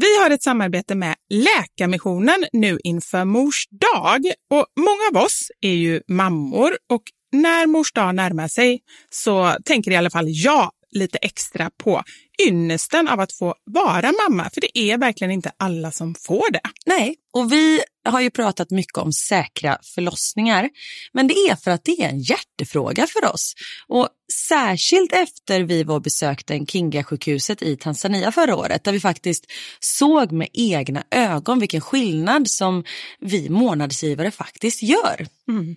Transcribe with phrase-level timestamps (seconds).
[0.00, 4.24] Vi har ett samarbete med Läkarmissionen nu inför Mors dag.
[4.50, 9.90] Och många av oss är ju mammor och när Mors dag närmar sig så tänker
[9.90, 12.02] i alla fall jag lite extra på
[12.48, 14.50] ynnesten av att få vara mamma.
[14.54, 16.60] För det är verkligen inte alla som får det.
[16.86, 17.80] Nej, och vi
[18.10, 20.68] har ju pratat mycket om säkra förlossningar.
[21.12, 23.54] Men det är för att det är en hjärtefråga för oss.
[23.88, 24.08] Och
[24.48, 29.46] särskilt efter vi var och besökte Kinga-sjukhuset i Tanzania förra året där vi faktiskt
[29.80, 32.84] såg med egna ögon vilken skillnad som
[33.20, 35.26] vi månadsgivare faktiskt gör.
[35.48, 35.76] Mm.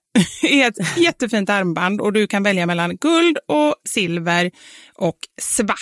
[0.41, 4.51] är ett jättefint armband och du kan välja mellan guld och silver
[4.93, 5.77] och svart.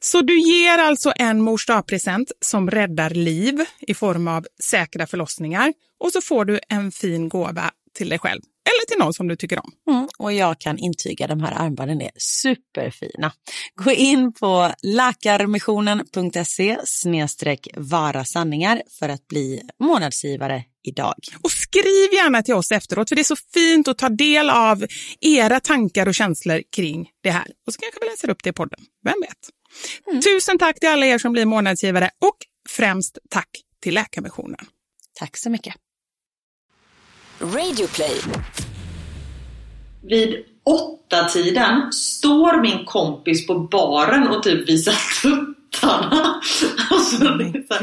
[0.00, 5.72] Så du ger alltså en mors present som räddar liv i form av säkra förlossningar
[6.00, 9.36] och så får du en fin gåva till dig själv eller till någon som du
[9.36, 9.72] tycker om.
[9.90, 13.32] Mm, och jag kan intyga de här armbanden är superfina.
[13.74, 21.14] Gå in på läkarmissionen.se snedstreck vara sanningar för att bli månadsgivare idag.
[21.42, 24.86] Och skriv gärna till oss efteråt för det är så fint att ta del av
[25.20, 27.46] era tankar och känslor kring det här.
[27.66, 29.50] Och så kanske vi läser upp det i podden, vem vet?
[30.24, 32.36] Tusen tack till alla er som blir månadsgivare och
[32.68, 33.48] främst tack
[33.82, 34.66] till Läkarmissionen.
[35.18, 35.74] Tack så mycket.
[37.40, 38.20] Radioplay.
[40.02, 46.40] Vid åtta tiden står min kompis på baren och typ visar tuttarna.
[46.90, 47.80] Alltså, det är så här,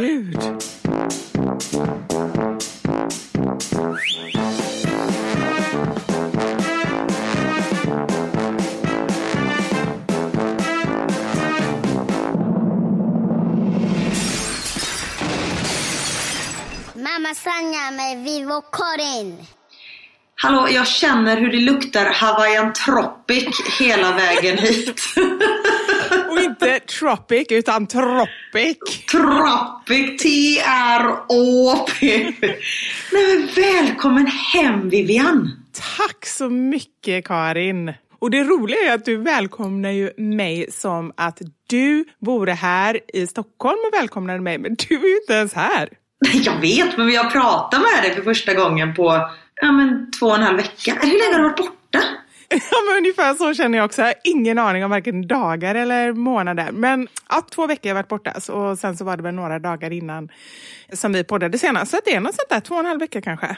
[20.46, 25.02] Hallå, jag känner hur det luktar Hawaiian Tropic hela vägen hit.
[26.32, 28.78] Och Inte tropic, utan tropic.
[29.12, 32.08] Tropic, T-R-O-P.
[32.42, 35.52] Nej men välkommen hem Vivian.
[35.98, 37.94] Tack så mycket Karin.
[38.20, 43.28] Och det roliga är att du välkomnar ju mig som att du vore här i
[43.28, 45.90] Stockholm och välkomnade mig, men du är ju inte ens här.
[46.34, 49.30] Jag vet, men vi har pratat med dig för första gången på
[49.62, 50.98] ja, men, två och en halv vecka.
[51.02, 52.02] Hur länge har du varit borta?
[52.50, 54.02] Ja, men ungefär så känner jag också.
[54.02, 56.72] Jag har ingen aning om varken dagar eller månader.
[56.72, 59.60] Men ja, två veckor har jag varit borta och sen så var det väl några
[59.60, 60.30] dagar innan
[60.94, 61.92] som vi poddade senast.
[61.92, 63.58] Så det är något sånt där, två och en halv vecka kanske.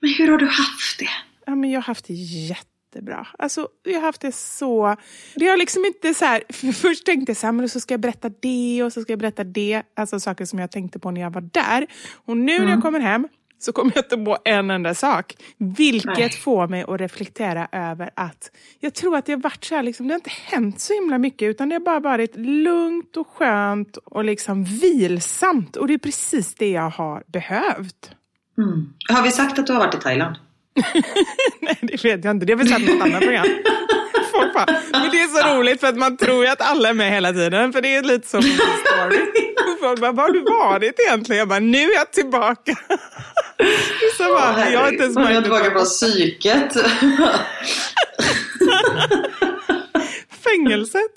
[0.00, 1.08] Men hur har du haft det?
[1.46, 3.26] Ja, men jag har haft det jättebra.
[3.38, 4.96] Alltså, jag har haft det så...
[5.34, 6.42] Det har liksom inte så här...
[6.52, 9.12] För först tänkte jag så här, men så ska jag berätta det och så ska
[9.12, 9.82] jag berätta det.
[9.96, 11.86] Alltså saker som jag tänkte på när jag var där.
[12.26, 13.28] Och nu när jag kommer hem
[13.62, 15.36] så kommer jag inte på en enda sak.
[15.58, 16.30] Vilket Nej.
[16.30, 18.50] får mig att reflektera över att
[18.80, 21.18] jag tror att det har varit så här, liksom, det har inte hänt så himla
[21.18, 25.76] mycket utan det har bara varit lugnt och skönt och liksom vilsamt.
[25.76, 28.10] Och det är precis det jag har behövt.
[28.58, 28.92] Mm.
[29.08, 30.36] Har vi sagt att du har varit i Thailand?
[31.60, 32.46] Nej, det vet jag inte.
[32.46, 33.46] Det har vi sett något annat program.
[34.32, 36.94] Folk bara, men det är så roligt för att man tror ju att alla är
[36.94, 37.72] med hela tiden.
[37.72, 39.20] För det är lite som story.
[39.80, 41.38] Folk bara, var har du varit egentligen?
[41.38, 42.76] Jag bara, nu är jag tillbaka.
[44.16, 46.72] Så bara, jag har inte ens är jag tillbaka på psyket.
[50.44, 51.10] Fängelset.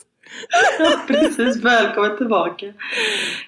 [1.07, 2.65] Precis, välkommen tillbaka.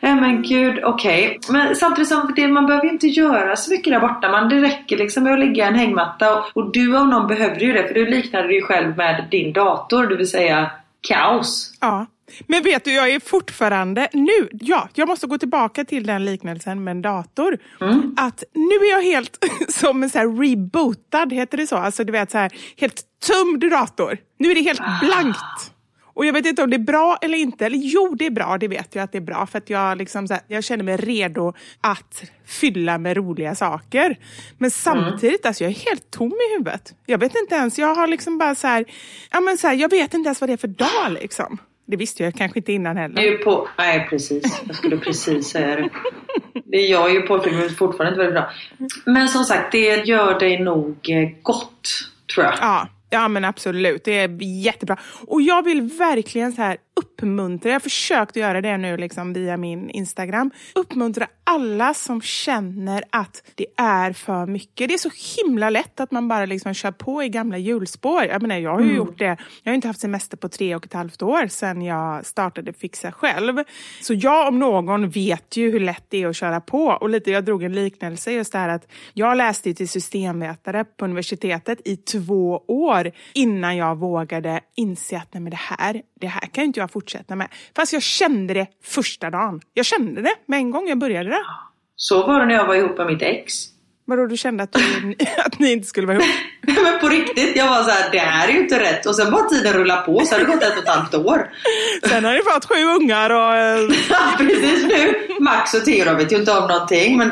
[0.01, 1.39] Nej men gud, okej.
[1.49, 4.31] Men samtidigt som det, man behöver ju inte göra så mycket där borta.
[4.31, 6.37] Man, det räcker liksom med att ligga i en hängmatta.
[6.37, 7.87] Och, och du om någon behövde ju det.
[7.87, 10.07] För du liknade ju själv med din dator.
[10.07, 11.73] Det vill säga kaos.
[11.81, 12.05] Ja.
[12.47, 16.83] Men vet du, jag är fortfarande nu, ja, jag måste gå tillbaka till den liknelsen
[16.83, 17.57] med en dator.
[18.17, 21.75] Att nu är jag helt som en så här rebootad, heter det så?
[21.75, 24.17] Alltså du vet så här, helt tömd dator.
[24.37, 25.71] Nu är det helt blankt.
[26.17, 27.65] Och jag vet inte om det är bra eller inte.
[27.65, 28.57] Eller jo, det är bra.
[28.57, 29.45] Det vet jag att det är bra.
[29.45, 34.17] För att jag, liksom här, jag känner mig redo att fylla med roliga saker.
[34.57, 36.93] Men samtidigt, alltså, jag är helt tom i huvudet.
[37.05, 38.85] Jag vet inte ens, jag har liksom bara så här,
[39.31, 41.57] ja, men så här, jag vet inte ens vad det är för dag liksom.
[41.85, 43.21] Det visste jag kanske inte innan är heller.
[43.21, 43.67] ju på...
[43.77, 45.89] Nej precis, jag skulle precis säga det.
[46.65, 48.51] Det är jag är ju påfylld men fortfarande inte väldigt bra.
[49.13, 51.89] Men som sagt, det gör dig nog eh, gott.
[52.33, 52.53] Tror jag.
[52.61, 54.03] Ja, ja men absolut.
[54.03, 54.97] Det är jättebra.
[55.27, 59.57] Och jag vill verkligen så här uppmuntra, jag har försökt göra det nu liksom via
[59.57, 64.87] min Instagram, uppmuntra alla som känner att det är för mycket.
[64.87, 68.25] Det är så himla lätt att man bara liksom kör på i gamla hjulspår.
[68.25, 69.37] Jag menar, jag har ju gjort det.
[69.63, 73.11] Jag har inte haft semester på tre och ett halvt år sedan jag startade Fixa
[73.11, 73.63] själv.
[74.01, 76.85] Så jag om någon vet ju hur lätt det är att köra på.
[76.85, 81.05] Och lite, jag drog en liknelse just det här att jag läste till systemvetare på
[81.05, 86.41] universitetet i två år innan jag vågade inse att nej men det här, det här
[86.41, 87.47] kan inte jag fortsätta med.
[87.75, 89.61] Fast jag kände det första dagen.
[89.73, 91.45] Jag kände det med en gång jag började det.
[91.95, 93.53] Så var det när jag var ihop med mitt ex.
[94.09, 95.15] Vadå, du kände att, du,
[95.45, 96.27] att ni inte skulle vara ihop?
[96.83, 99.05] Men på riktigt, jag var så här, det här är ju inte rätt.
[99.05, 101.49] Och sen bara tiden rulla på så har det gått ett och ett halvt år.
[102.09, 103.55] Sen har ni fått sju ungar och...
[103.55, 105.13] eh, precis nu.
[105.39, 107.17] Max och Theo vet ju inte om någonting.
[107.17, 107.29] Men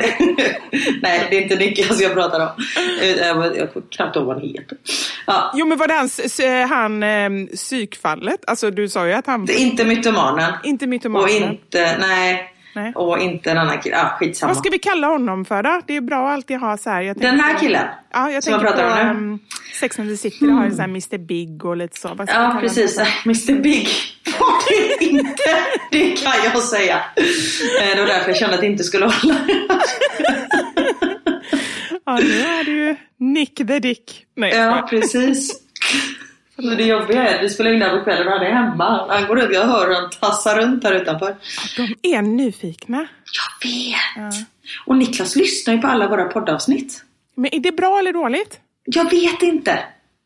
[1.02, 2.48] Nej, det är inte Niklas jag pratar om.
[3.02, 4.78] Eh, Jag jag kommer knappt ihåg vad han heter.
[5.26, 8.40] Ja, Jo men var det han eh, psykfallet?
[8.46, 9.50] Alltså du sa ju att han...
[9.50, 10.52] inte mytomanen.
[10.64, 11.30] Inte Och mytomanen.
[11.42, 12.52] inte, nej.
[12.76, 12.92] Nej.
[12.94, 13.96] Och inte en annan kille.
[14.02, 14.52] Ah, skitsamma.
[14.52, 15.80] Vad ska vi kalla honom för då?
[15.86, 17.02] Det är bra att alltid ha så här.
[17.02, 17.86] Jag Den här på- killen?
[18.12, 19.26] Ja, jag tänker på pratar om nu?
[19.32, 19.38] um,
[19.80, 20.46] Sex and the City.
[20.46, 22.16] Det har ju så här Mr Big och lite så.
[22.28, 22.98] Ja, precis.
[23.24, 23.88] Mr Big
[24.40, 25.56] var det inte.
[25.90, 26.96] Det kan jag säga.
[27.16, 29.36] Eh, Det var därför jag kände att det inte skulle hålla.
[32.08, 34.26] Ja, nu är du Nick the Dick.
[34.36, 35.52] Nej, Ja, precis.
[36.56, 39.06] Men det jobbiga är vi spelar in där på kvällen och han är hemma.
[39.08, 41.36] Han går ut, jag hör hur han tassar runt här utanför.
[41.76, 43.06] De är nyfikna.
[43.32, 44.34] Jag vet!
[44.86, 47.04] Och Niklas lyssnar ju på alla våra poddavsnitt.
[47.34, 48.60] Men är det bra eller dåligt?
[48.84, 49.78] Jag vet inte.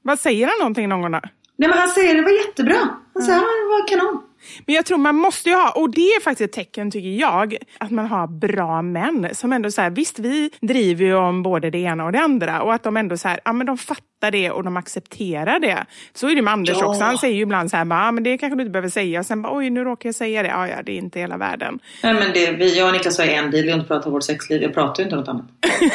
[0.03, 1.21] Vad säger han någonting någon gång då?
[1.57, 2.89] Nej men han säger det var jättebra.
[3.15, 4.23] Han säger att det var kanon.
[4.67, 7.57] Men jag tror man måste ju ha, och det är faktiskt ett tecken tycker jag,
[7.79, 11.71] att man har bra män som ändå så här, visst vi driver ju om både
[11.71, 14.31] det ena och det andra och att de ändå så här, ja men de fattar
[14.31, 15.85] det och de accepterar det.
[16.15, 16.87] Så är det med Anders Ja.
[16.87, 19.21] också, han säger ju ibland så här, ja men det kanske du inte behöver säga
[19.21, 21.37] och sen bara, oj nu råkar jag säga det, ja ja det är inte hela
[21.37, 21.79] världen.
[22.03, 24.13] Nej men det, vi, jag och Niklas har en deal, vi har inte pratat om
[24.13, 24.63] vårt sexliv.
[24.63, 25.47] Jag pratar ju inte om något annat.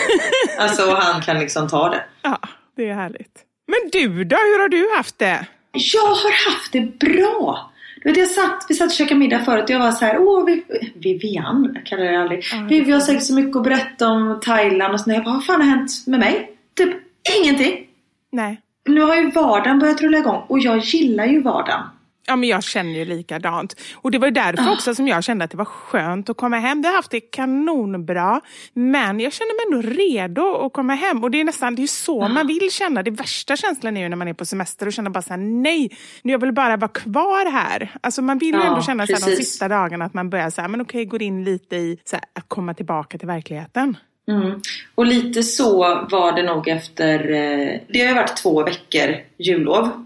[0.59, 2.03] alltså han kan liksom ta det.
[2.21, 2.39] Ja,
[2.77, 3.39] det är härligt.
[3.67, 5.45] Men du då, hur har du haft det?
[5.71, 7.71] Jag har haft det bra.
[8.05, 10.45] Vet, jag satt, vi satt och käkade middag förut och jag var så här, åh
[10.45, 10.63] vi,
[10.95, 12.43] Vivian, jag kallar det aldrig.
[12.69, 15.15] vi, vi har säkert så mycket att berätta om Thailand och sådär.
[15.15, 16.51] Jag bara, vad fan har hänt med mig?
[16.77, 16.89] Typ
[17.41, 17.87] ingenting.
[18.31, 18.61] Nej.
[18.85, 21.81] Nu har ju vardagen börjat rulla igång och jag gillar ju vardagen.
[22.27, 23.75] Ja, men jag känner ju likadant.
[23.95, 26.57] Och det var ju därför också som jag kände att det var skönt att komma
[26.59, 26.81] hem.
[26.81, 28.41] Vi har haft det kanonbra,
[28.73, 31.23] men jag känner mig ändå redo att komma hem.
[31.23, 33.03] Och det är nästan det är så man vill känna.
[33.03, 35.37] Det värsta känslan är ju när man är på semester och känner bara så här,
[35.37, 37.91] nej, jag vill bara vara kvar här.
[38.01, 40.49] Alltså man vill ju Ja, ändå känna så här, de sista dagarna att man börjar
[40.49, 43.97] så här, men okej, går in lite i så här, att komma tillbaka till verkligheten.
[44.27, 44.61] Mm.
[44.95, 45.77] Och lite så
[46.11, 50.05] var det nog efter, eh, det har ju varit två veckor jullov.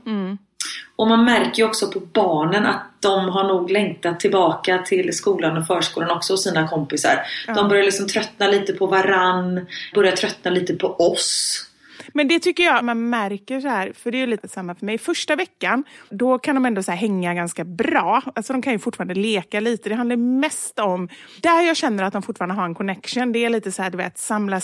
[0.99, 5.57] Och man märker ju också på barnen att de har nog längtat tillbaka till skolan
[5.57, 7.19] och förskolan också och sina kompisar.
[7.55, 9.65] De börjar liksom tröttna lite på varann,
[9.95, 11.65] börjar tröttna lite på oss.
[12.13, 14.85] Men det tycker jag man märker så här, för det är ju lite samma för
[14.85, 14.97] mig.
[14.97, 18.21] Första veckan, då kan de ändå så här hänga ganska bra.
[18.35, 19.89] Alltså de kan ju fortfarande leka lite.
[19.89, 21.09] Det handlar mest om,
[21.41, 23.97] där jag känner att de fortfarande har en connection, det är lite så här, du
[23.97, 24.61] vet, samla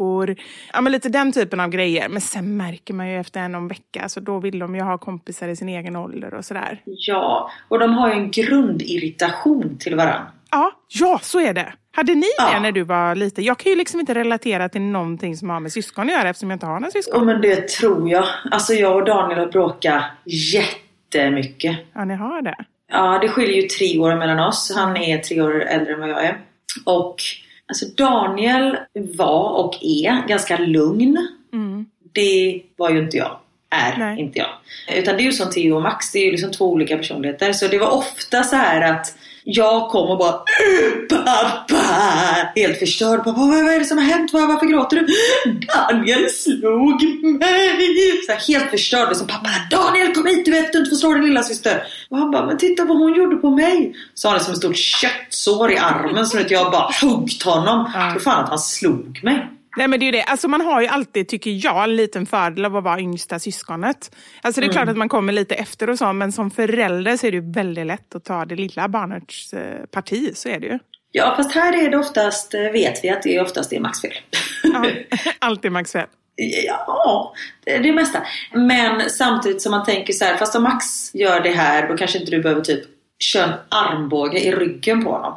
[0.00, 0.36] snäckor,
[0.72, 2.08] ja men lite den typen av grejer.
[2.08, 4.98] Men sen märker man ju efter en en vecka, så då vill de ju ha
[4.98, 6.80] kompisar i sin egen ålder och sådär.
[6.84, 10.26] Ja, och de har ju en grundirritation till varann.
[10.50, 11.72] Ja, ja, så är det.
[11.92, 12.50] Hade ni Ja.
[12.54, 13.44] det när du var liten?
[13.44, 16.50] Jag kan ju liksom inte relatera till någonting som har med syskon att göra eftersom
[16.50, 17.14] jag inte har några syskon.
[17.18, 18.24] Ja men det tror jag.
[18.50, 21.76] Alltså jag och Daniel har bråkat jättemycket.
[21.94, 22.56] Ja, ni har det.
[22.92, 24.72] Ja, det skiljer ju tre år mellan oss.
[24.76, 26.38] Han är tre år äldre än vad jag är.
[26.86, 27.16] Och
[27.70, 31.28] alltså Daniel var och är ganska lugn.
[32.12, 33.36] Det var ju inte jag.
[33.70, 34.20] Är Nej.
[34.20, 34.48] inte jag.
[34.98, 36.12] Utan det är ju som Theo och Max.
[36.12, 37.52] Det är ju liksom två olika personligheter.
[37.52, 40.34] Så det var ofta så här att jag kom och bara
[41.08, 41.76] Pappa!
[42.54, 43.18] Helt förstörd.
[43.24, 44.32] Pappa, vad är det som har hänt?
[44.32, 45.06] Var- Varför gråter du?
[45.66, 47.02] Daniel slog
[47.40, 48.22] mig!
[48.26, 49.08] Så här, helt förstörd.
[49.08, 50.44] Liksom, pappa, Daniel kom hit!
[50.44, 51.82] Du vet du inte får slå din lilla syster.
[52.10, 53.94] Och han bara, men titta vad hon gjorde på mig.
[54.14, 56.26] Så har han som ett stort köttsår i armen.
[56.26, 57.90] Så att jag bara huggt honom.
[58.12, 59.46] Tror fan att han slog mig.
[59.76, 62.64] Nej men det är det, alltså man har ju alltid, tycker jag, en liten fördel
[62.64, 64.16] av att vara yngsta syskonet.
[64.42, 67.26] Alltså det är klart att man kommer lite efter och så, men som förälder så
[67.26, 70.78] är det väldigt lätt att ta det lilla barnets eh, parti, så är det ju.
[71.12, 74.12] Ja, fast här är det oftast, eh, vet vi att det oftast är Max fel.
[74.62, 74.86] Ja,
[75.38, 76.06] alltid Max fel.
[76.66, 77.34] Ja,
[77.64, 78.22] det är det mesta.
[78.54, 82.18] Men samtidigt som man tänker så här, fast om Max gör det här då kanske
[82.18, 82.84] inte du behöver typ
[83.20, 85.34] köra en armbåge i ryggen på honom.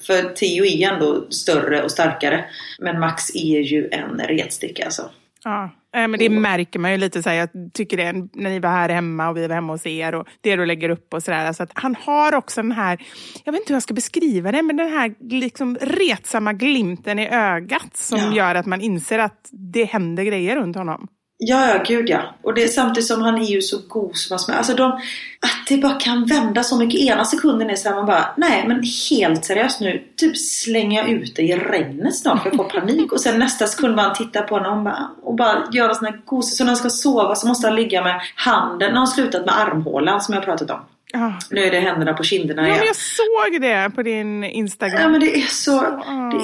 [0.00, 2.44] För Theo är ändå större och starkare.
[2.78, 5.10] Men Max är ju en retsticka alltså.
[5.44, 8.70] Ja, men det märker man ju lite så här, jag tycker det när ni var
[8.70, 11.46] här hemma och vi var hemma hos er och det du lägger upp och sådär.
[11.46, 12.98] Alltså han har också den här,
[13.44, 17.28] jag vet inte hur jag ska beskriva det, men den här liksom retsamma glimten i
[17.28, 18.32] ögat som Ja.
[18.36, 21.08] gör att man inser att det händer grejer runt honom.
[21.44, 22.20] Ja, ja, gud ja.
[22.42, 24.56] Och det samtidigt som han är ju så god som han.
[24.58, 24.92] Alltså de,
[25.40, 27.00] att det bara kan vända så mycket.
[27.00, 30.02] Ena sekunden är så här man bara, nej men helt seriöst nu.
[30.16, 32.44] Typ slänger jag ut dig i regnet snart.
[32.44, 33.12] Jag får panik.
[33.12, 36.06] Och sen nästa sekund bara tittar på honom och bara, och bara gör en sån
[36.06, 36.56] här gosig.
[36.56, 38.90] Så när han ska sova så måste han ligga med handen.
[38.90, 40.80] När han slutat med armhålan som jag pratat om.
[41.12, 41.34] Ja.
[41.50, 42.78] Nu är det händerna på kinderna Ja, igen.
[42.78, 45.00] men jag såg det på din Instagram.
[45.02, 45.80] Ja men det är så,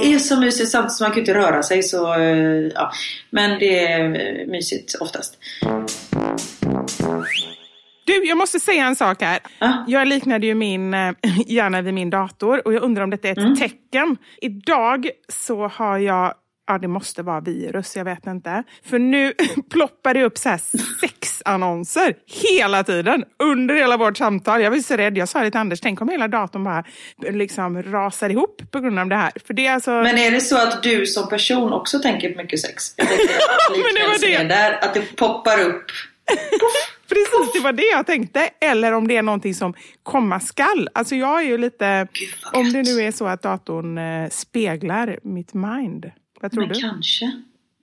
[0.03, 2.93] det är så mysigt samtidigt som man kan inte röra sig så, eh, ja.
[3.31, 5.39] Men det är eh, mysigt oftast.
[8.05, 9.39] Du, jag måste säga en sak här.
[9.59, 9.85] Ja.
[9.89, 11.11] Jag liknade ju min eh,
[11.47, 14.17] hjärna vid min dator och jag undrar om detta är ett tecken.
[14.41, 16.35] Idag så har jag,
[16.69, 18.63] ja det måste vara virus, jag vet inte.
[18.85, 19.33] För nu
[19.71, 20.61] ploppar det upp så här
[21.01, 24.63] sexannonser hela tiden under hela vårt samtal.
[24.63, 26.85] Jag var så rädd, jag sa det till Anders, tänk om hela datorn bara
[27.31, 29.33] liksom rasar ihop på grund av det här.
[29.47, 29.91] För det är alltså...
[29.91, 32.95] Men är det så att du som person också tänker på mycket sex?
[32.97, 33.31] Jag tänker att
[33.71, 34.55] Men det var liknelsen det.
[34.55, 35.85] är där, att det poppar upp.
[37.09, 38.51] Precis, det var det jag tänkte.
[38.61, 40.89] Eller om det är någonting som komma skall.
[40.95, 42.09] Alltså jag är ju lite...
[42.53, 46.11] Om det nu är så att datorn eh, speglar mitt mind.
[46.41, 46.81] Vad tror Men du?
[46.81, 47.33] kanske,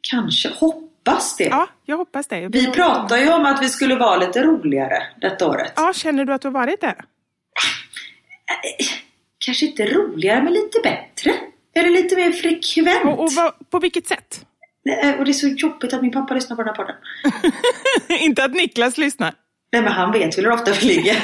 [0.01, 1.43] kanske, hoppas det.
[1.43, 2.47] Ja, jag hoppas det.
[2.47, 5.73] Vi pratar ju om att vi skulle vara lite roligare detta året.
[5.75, 6.95] Ja, känner du att du har varit det?
[9.45, 11.33] Kanske inte roligare, men lite bättre.
[11.75, 13.05] Eller lite mer frekvent.
[13.05, 14.45] Och, och vad, på vilket sätt?
[14.85, 16.95] Nej, och det är så jobbigt att min pappa lyssnar på den här podden.
[18.21, 19.33] Inte att Niklas lyssnar.
[19.71, 21.15] Nej men han vet väl hur ofta vi ligger.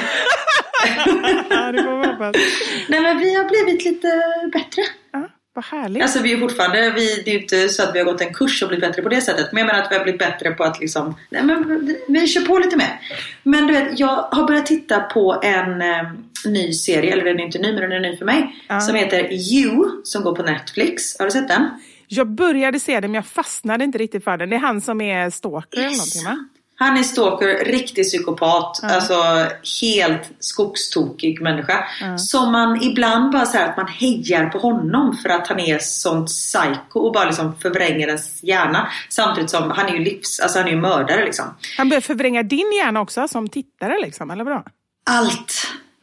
[2.88, 4.08] Nej men vi har blivit lite
[4.52, 4.82] bättre.
[5.12, 6.02] Ja, vad härligt.
[6.02, 8.34] Alltså vi är fortfarande, vi, det är ju inte så att vi har gått en
[8.34, 9.52] kurs och blivit bättre på det sättet.
[9.52, 12.40] Men jag menar att vi har blivit bättre på att liksom, nej men vi kör
[12.40, 13.00] på lite mer.
[13.42, 16.12] Men du vet, jag har börjat titta på en eh,
[16.44, 18.64] ny serie, eller den är inte ny men den är ny för mig.
[18.68, 18.80] Ja.
[18.80, 21.18] Som heter You, som går på Netflix.
[21.18, 21.70] Har du sett den?
[22.08, 24.50] Jag började se den, men jag fastnade inte riktigt för den.
[24.50, 26.48] Det är han som är stalker eller någonting, va?
[26.82, 29.14] Han är stalker, riktig psykopat, alltså
[29.82, 31.84] helt skogstokig människa.
[32.18, 36.26] Som man ibland bara säger att man hejar på honom för att han är sånt
[36.28, 38.88] psycho och bara liksom förvränger ens hjärna.
[39.08, 41.44] Samtidigt som han är ju livs, alltså han är ju mördare liksom.
[41.76, 44.62] Han börjar förvränga din hjärna också som tittare, liksom, eller vadå?
[45.10, 45.52] allt.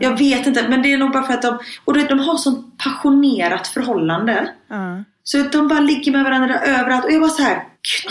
[0.02, 2.38] Jag vet inte, men det är nog bara för att de, och det- de har
[2.38, 4.50] sånt passionerat förhållande.
[4.70, 5.04] Ja.
[5.24, 7.06] Så att de bara ligger med varandra överallt.
[7.06, 7.64] Och jag var så här,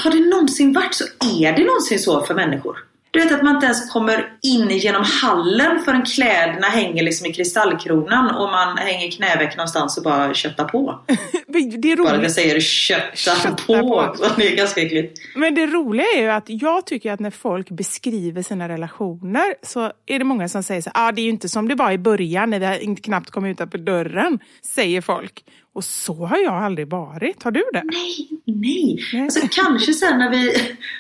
[0.04, 1.04] har det någonsin varit så?
[1.44, 2.76] Är det någonsin så för människor?
[3.10, 7.32] Du vet att man inte ens kommer in genom hallen förrän kläderna hänger liksom i
[7.32, 11.00] kristallkronan och man hänger knäveck någonstans och bara köttar på.
[11.46, 12.32] Det är Bara det roligt.
[12.34, 13.74] säger kötta, Kötta på.
[13.82, 14.16] på.
[14.36, 15.18] Det är ganska äckligt.
[15.34, 19.92] Men det roliga är ju att jag tycker att när folk beskriver sina relationer så
[20.06, 21.98] är det många som säger så ah, det är ju inte som det var i
[21.98, 24.38] början när vi knappt kom utanför dörren,
[24.74, 25.44] säger folk.
[25.72, 27.42] Och så har jag aldrig varit.
[27.42, 27.82] Har du det?
[27.84, 28.98] Nej, nej.
[29.12, 29.22] Nej.
[29.22, 30.52] Alltså kanske sen när vi...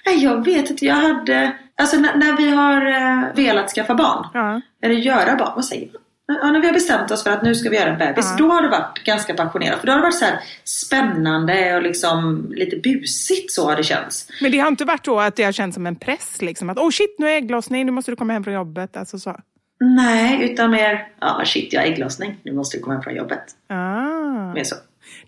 [0.06, 0.86] Nej, jag vet inte.
[0.86, 1.56] Jag hade...
[1.76, 4.26] Alltså när, när vi har eh, velat skaffa barn.
[4.34, 4.60] Ja.
[4.82, 5.52] Eller göra barn.
[5.54, 6.02] Vad säger man?
[6.42, 8.26] Ja, när vi har bestämt oss för att nu ska vi göra en bebis.
[8.30, 8.36] Ja.
[8.38, 9.80] Då har det varit ganska passionerat.
[9.80, 13.82] För då har det varit så här spännande och liksom lite busigt så har det
[13.82, 14.28] känts.
[14.40, 16.78] Men det har inte varit då att det har känts som en press, liksom att
[16.78, 18.96] oh shit, nu är ägglossning, nu måste du komma hem från jobbet.
[18.96, 19.36] Alltså så.
[19.80, 21.08] Nej, utan mer...
[21.20, 22.36] Ja, men shit, jag har ägglossning.
[22.42, 23.44] Nu måste du komma hem från jobbet.
[23.68, 24.07] Ah.
[24.54, 24.74] Mer så.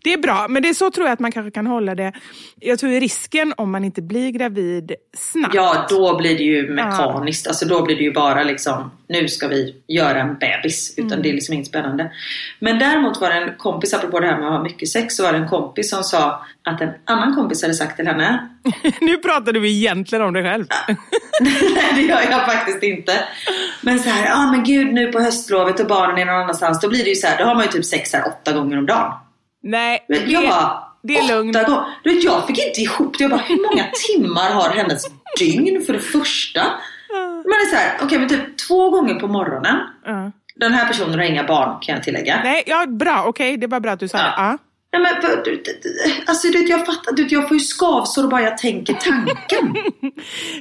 [0.04, 2.12] Det är bra, men det är så tror jag att man kanske kan hålla det.
[2.61, 5.54] Jag tror risken om man inte blir gravid snabbt.
[5.54, 7.47] Ja, då blir det ju mekaniskt.
[7.47, 10.95] Alltså då blir det ju bara liksom, nu ska vi göra en bebis.
[10.97, 11.23] Utan Mm.
[11.23, 12.12] det är liksom inget spännande.
[12.59, 15.23] Men däremot var det en kompis, apropå det här med att ha mycket sex, så
[15.23, 18.49] var det en kompis som sa att en annan kompis hade sagt till henne
[19.00, 20.66] nu pratar du egentligen om dig själv.
[21.40, 23.12] Nej det gör jag faktiskt inte.
[23.83, 26.80] Men så här, ja ah, men gud nu på höstlovet och barnen är någon annanstans.
[26.80, 28.78] Då blir det ju så här, då har man ju typ sex här åtta gånger
[28.78, 29.12] om dagen.
[29.62, 31.57] Nej, Men det, jag bara, det är lugnt.
[32.05, 33.25] Du vet, jag fick inte ihop det.
[33.25, 33.85] Jag bara, hur många
[34.17, 35.02] timmar har hennes
[35.38, 36.62] dygn för det första?
[37.45, 39.76] Man är så här, okej men typ två gånger på morgonen.
[40.05, 40.33] Ja.
[40.55, 42.40] Den här personen har inga barn kan jag tillägga.
[42.45, 44.25] Nej, ja, bra, okej, det var bra att du sa Ja.
[44.25, 44.31] det.
[44.37, 44.59] Ja.
[44.93, 45.62] Nej men du,
[46.26, 49.75] alltså du, jag fattar, du, jag får ju skavsår bara jag tänker tanken.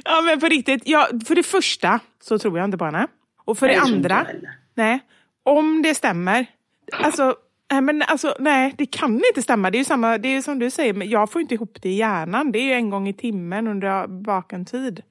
[0.04, 0.82] ja, men på riktigt.
[0.84, 3.06] Ja, för det första så tror jag inte på henne.
[3.44, 4.26] Och för Nej, det det andra,
[4.74, 5.00] nej,
[5.44, 6.46] om det stämmer.
[6.92, 7.34] Alltså,
[7.70, 9.70] nej, men alltså, nej, det kan inte stämma.
[9.70, 11.88] Det är ju samma, det är som du säger, men jag får inte ihop det
[11.88, 12.52] i hjärnan.
[12.52, 15.02] Det är ju en gång i timmen under vaken tid.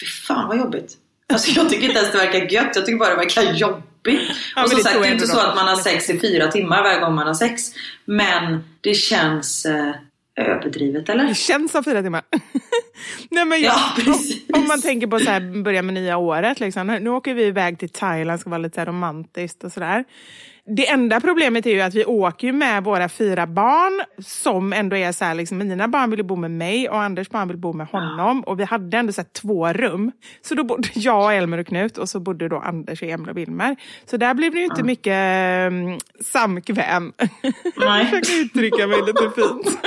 [0.00, 0.98] Fy fan vad jobbigt.
[1.32, 2.76] Alltså jag tycker inte ens det verkar gött.
[2.76, 4.20] Jag tycker bara det verkar jobbigt.
[4.56, 5.40] Ja, och som det sagt, det är inte ändå så då.
[5.40, 7.62] att man har sex i fyra timmar varje gång man har sex.
[8.04, 9.94] Men det känns eh,
[10.36, 11.24] överdrivet eller?
[11.24, 12.22] Det känns som fyra timmar.
[13.30, 14.42] Nej, men jag, Ja, precis.
[14.52, 16.60] Om man tänker på så här, börja med nya året.
[16.60, 16.86] Liksom.
[16.86, 20.04] Nu åker vi iväg till Thailand, ska vara lite så romantiskt och sådär.
[20.66, 25.12] Det enda problemet är ju att vi åker med våra fyra barn som ändå är
[25.12, 27.86] så här, liksom, mina barn vill bo med mig och Anders barn vill bo med
[27.86, 28.40] honom.
[28.44, 30.12] Och vi hade ändå så här, två rum.
[30.42, 33.76] Så då bodde jag, Elmer och Knut och så bodde då Anders, Emil och Wilmer.
[34.06, 37.12] Så där blev det ju inte mycket um, samkväm.
[37.20, 37.32] Nej.
[37.76, 39.78] Jag försöker uttrycka mig lite fint.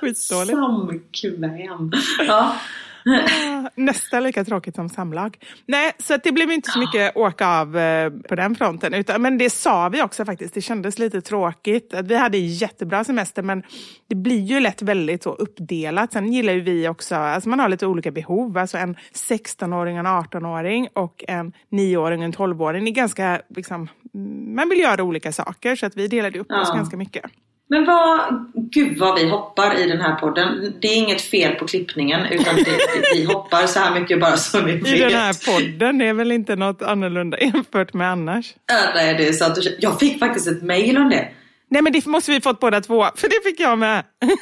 [0.00, 0.58] Skitdåligt.
[0.58, 1.92] Samkväm.
[2.26, 2.56] Ja.
[3.74, 5.36] Nästan lika tråkigt som samlag.
[5.66, 8.94] Nej, så det blev inte så mycket åka av eh, på den fronten.
[8.94, 10.54] Utan, men det sa vi också faktiskt.
[10.54, 11.94] Det kändes lite tråkigt.
[11.94, 13.62] Att vi hade jättebra semester men
[14.08, 16.12] det blir ju lätt väldigt så uppdelat.
[16.12, 18.58] Sen gillar ju vi också, alltså man har lite olika behov.
[18.58, 22.84] Alltså en 16-åring, en 18-åring och en 9-åring och en 12-åring.
[22.84, 26.50] Det är ganska, liksom, mm, man vill göra olika saker så att vi delade upp
[26.50, 26.74] oss Ja.
[26.74, 27.24] ganska mycket.
[27.72, 28.20] Men vad,
[28.54, 30.74] gud vad vi hoppar i den här podden.
[30.80, 34.60] Det är inget fel på klippningen utan det, vi hoppar så här mycket bara så
[34.60, 34.88] ni vet.
[34.88, 38.54] I den här podden, det är väl inte något annorlunda jämfört med annars?
[38.66, 39.58] Ja, nej, det är sant.
[39.78, 41.28] Jag fick faktiskt ett mail om det.
[41.72, 44.04] Nej men det måste vi fått båda två, för det fick jag med.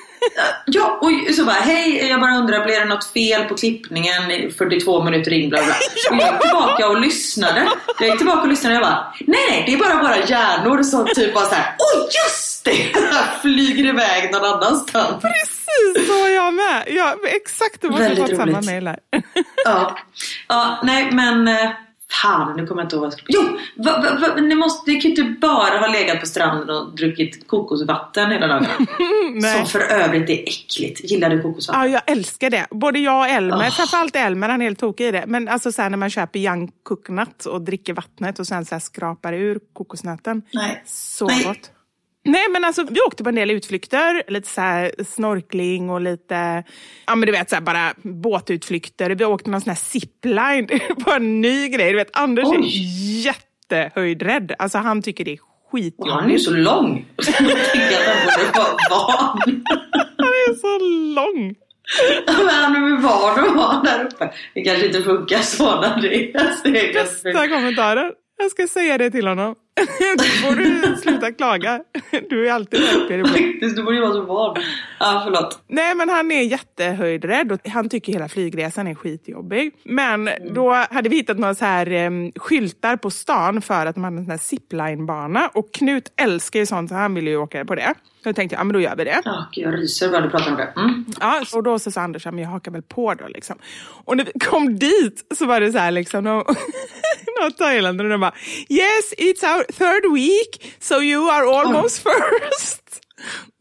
[0.66, 4.50] Ja, och så bara hej, jag bara undrar, blev det något fel på klippningen i
[4.50, 5.50] 42 minuter in?
[5.50, 5.74] Bla bla.
[6.10, 7.68] Och jag gick tillbaka och lyssnade.
[8.00, 10.82] Jag gick tillbaka och lyssnade och jag bara, nej nej, det är bara våra hjärnor
[10.82, 13.00] som typ bara såhär, oj just det!
[13.42, 15.22] Flyger iväg någon annanstans.
[15.22, 16.84] Precis så är jag med.
[16.86, 18.98] Ja, exakt, du måste Väldigt fått samma mejl här.
[19.64, 19.98] Ja.
[20.48, 21.70] ja, nej men eh,
[22.22, 23.38] Fan, nu kommer jag inte ihåg vad jag skulle...
[23.38, 23.58] Jo!
[23.84, 26.94] Va, va, va, ni, måste, ni kan ju inte bara ha legat på stranden och
[26.96, 28.66] druckit kokosvatten hela dagen.
[29.56, 31.10] Som för övrigt är äckligt.
[31.10, 31.82] Gillar du kokosvatten?
[31.82, 32.66] Ja, jag älskar det.
[32.70, 33.70] Både jag och Elmer, Oh.
[33.70, 35.24] framförallt Elmer, han är helt tokig i det.
[35.26, 38.74] Men alltså så här, när man köper young coconut och dricker vattnet och sen så
[38.74, 40.42] här skrapar ur kokosnöten.
[40.52, 40.82] Nej.
[40.86, 41.44] Så Nej.
[41.44, 41.70] gott.
[42.24, 46.64] Nej men alltså vi åkte på en del utflykter, lite så här snorkling och lite,
[47.06, 49.10] ja men du vet så här, bara båtutflykter.
[49.10, 51.90] Vi åkte någon sån här zipline, var en ny grej.
[51.90, 53.24] Du vet Anders är Oj.
[53.24, 54.52] jättehöjdrädd.
[54.58, 55.38] Alltså han tycker det är
[55.72, 56.42] Och han är ju skitjobbigt.
[56.44, 57.06] så lång.
[57.16, 59.38] Jag tänker att han borde vara van.
[60.18, 60.78] Han är så
[61.14, 61.54] lång.
[62.26, 64.32] Men han är van att vara där uppe.
[64.54, 66.92] Det kanske inte funkar så när det är.
[66.94, 68.12] Bästa kommentaren.
[68.38, 69.54] Jag ska säga det till honom.
[70.18, 71.80] Då får du sluta klaga.
[72.30, 73.26] Du är alltid blå.
[73.26, 74.56] Faktiskt, du borde ju vara så van.
[75.00, 75.62] Ja, förlåt.
[75.68, 79.72] Nej men han är jättehöjdrädd och han tycker hela flygresan är skitjobbig.
[79.84, 84.04] Men då hade vi hittat några så här um, skyltar på stan för att de
[84.04, 87.64] hade en sån här ziplinebana och Knut älskar ju sånt så han ville ju åka
[87.64, 87.94] på det.
[88.22, 89.22] Så tänkte jag, ja men då gör vi det.
[89.24, 90.72] Ja, jag ryser bara du pratar om det.
[90.76, 91.04] Mm.
[91.20, 93.58] Ja, och då så sa Anders, men jag hakar väl på då liksom.
[94.04, 96.30] Och när vi kom dit så var det så här liksom, de,
[97.38, 98.34] några thailändare de bara,
[98.68, 102.82] yes it's our third week so you are almost first.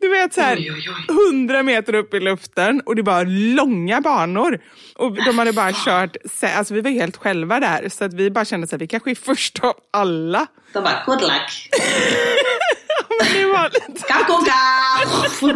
[0.02, 1.28] Du vet så här, Oj, oj, oj.
[1.30, 4.60] 100 meter upp i luften och det var långa banor.
[4.96, 6.18] Och de hade bara kört,
[6.56, 9.16] alltså vi var helt själva där så att vi bara kände att vi kanske är
[9.16, 10.48] först av alla.
[10.74, 11.70] De bara, good luck.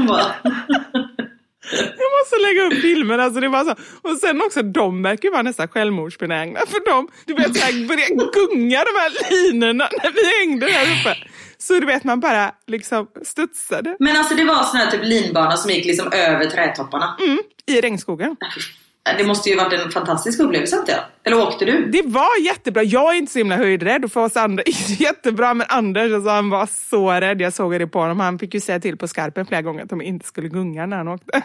[0.08, 0.36] Bara,
[1.72, 3.20] Jag måste lägga upp filmen.
[3.20, 3.76] Alltså det var så.
[4.02, 6.60] Och sen också, de verkar ju vara nästan självmordsbenägna.
[6.68, 10.84] För de, du vet, så här, började gunga de här linorna när vi hängde där
[10.84, 11.18] uppe.
[11.58, 13.96] Så du vet, man bara liksom studsade.
[14.00, 17.18] Men alltså det var sån här typ linbana som gick liksom över trädtopparna.
[17.20, 18.36] Mm, I regnskogen.
[19.18, 21.02] Det måste ju varit en fantastisk upplevelse inte jag?
[21.24, 21.86] Eller åkte du?
[21.92, 22.84] Det var jättebra.
[22.84, 24.64] Jag är inte så himla höjdrädd och för oss andra
[25.00, 25.54] jättebra.
[25.54, 27.42] Men Anders alltså, han var så rädd.
[27.42, 28.20] Jag såg det på honom.
[28.20, 30.98] Han fick ju säga till på skarpen flera gånger att de inte skulle gunga när
[30.98, 31.42] han åkte.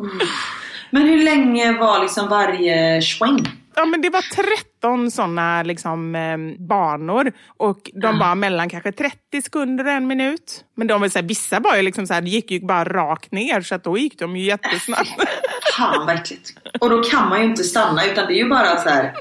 [0.90, 3.46] Men hur länge var liksom varje sväng?
[3.78, 9.42] Ja, men det var 13 sådana liksom, eh, banor och de var mellan kanske 30
[9.42, 10.64] sekunder och en minut.
[10.76, 13.32] Men de var så här, vissa var ju liksom så här, gick ju bara rakt
[13.32, 15.10] ner så att då gick de ju jättesnabbt.
[15.76, 16.52] Fan verkligt.
[16.80, 19.14] Och då kan man ju inte stanna utan det är ju bara så här.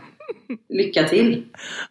[0.70, 1.44] Lycka till.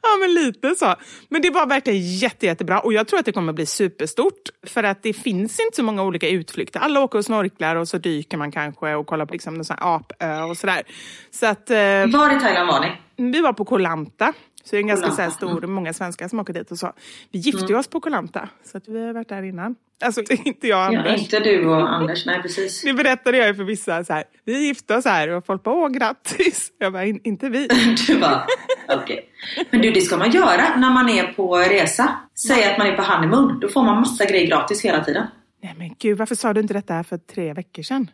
[0.03, 0.95] ja, men lite så.
[1.29, 4.83] Men det var verkligen jätte, jättebra och jag tror att det kommer bli superstort för
[4.83, 6.81] att det finns inte så många olika utflykter.
[6.81, 9.77] Alla åker och snorklar och så dyker man kanske och kollar på liksom en sån
[9.81, 10.83] här apö och sådär.
[11.31, 13.33] Så att eh, Var i Thailand var ni?
[13.33, 14.33] vi var på Koh Lanta.
[14.65, 16.93] Så det är en ganska så stor, många svenskar som åker dit och så.
[17.33, 19.75] Vi gifte ju oss på Koh Lanta, så att vi har varit där innan.
[20.05, 21.21] Alltså inte jag och Ja, Anders.
[21.21, 22.83] inte du och Anders, nej precis.
[22.83, 25.75] Det berättade jag ju för vissa, så här, vi gifte oss här och folk bara
[25.75, 26.73] åh grattis.
[26.79, 27.69] Jag bara, "In- inte vi.
[28.07, 28.47] Du bara,
[28.89, 29.29] okej.
[29.71, 32.09] Men du, det ska man göra när man är på resa.
[32.49, 33.61] Säg att man är på honeymoon.
[33.61, 35.27] Då får man massa grejer gratis hela tiden.
[35.63, 38.11] Nej men gud, varför sa du inte detta för tre veckor sedan?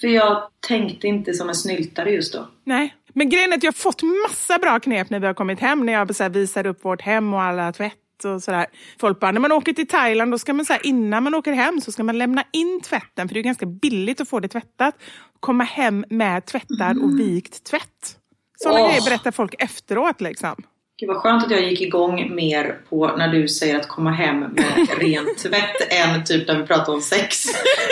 [0.00, 2.48] För jag tänkte inte som en snyltare just då.
[2.64, 5.60] Nej, men grejen är att jag har fått massa bra knep när vi har kommit
[5.60, 5.86] hem.
[5.86, 8.66] När jag så visar upp vårt hem och alla tvätt och sådär.
[9.00, 11.52] Folk bara, när man åker till Thailand, då ska man så här, innan man åker
[11.52, 14.48] hem så ska man lämna in tvätten, för det är ganska billigt att få det
[14.48, 14.94] tvättat.
[15.40, 18.16] Komma hem med tvättad och vikt tvätt.
[18.58, 18.88] Sådana Åh.
[18.88, 20.54] grejer berättar folk efteråt liksom.
[21.00, 24.40] Gud vad skönt att jag gick igång mer på när du säger att komma hem
[24.40, 27.44] med ren tvätt än typ när vi pratar om sex.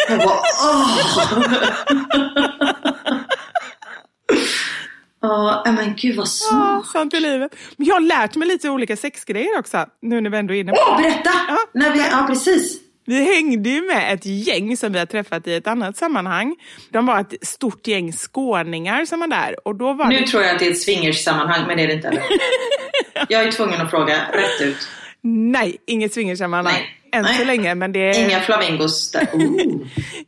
[0.08, 0.40] Jag bara!
[5.22, 6.86] Ja, men gud vad Ja, smart.
[6.86, 7.54] sånt är livet.
[7.76, 10.72] Men jag har lärt mig lite olika sexgrejer också, nu när vi ändå är inne
[10.72, 11.30] på Åh, berätta!
[11.48, 11.56] Ja.
[11.74, 12.80] När vi, ja, precis.
[13.04, 16.56] Vi hängde ju med ett gäng som vi har träffat i ett annat sammanhang.
[16.90, 19.68] De var ett stort gäng skåningar som var där.
[19.68, 20.26] Och då var Nu det...
[20.26, 22.22] tror jag att det är ett swingerssammanhang, men det är det inte.
[23.28, 24.88] Jag är tvungen att fråga rätt ut.
[25.22, 26.82] Nej, inget swingersammanhang.
[27.12, 28.24] Än så länge, men det, är...
[28.24, 29.28] Inga flamingos där.
[29.40, 29.86] Oh.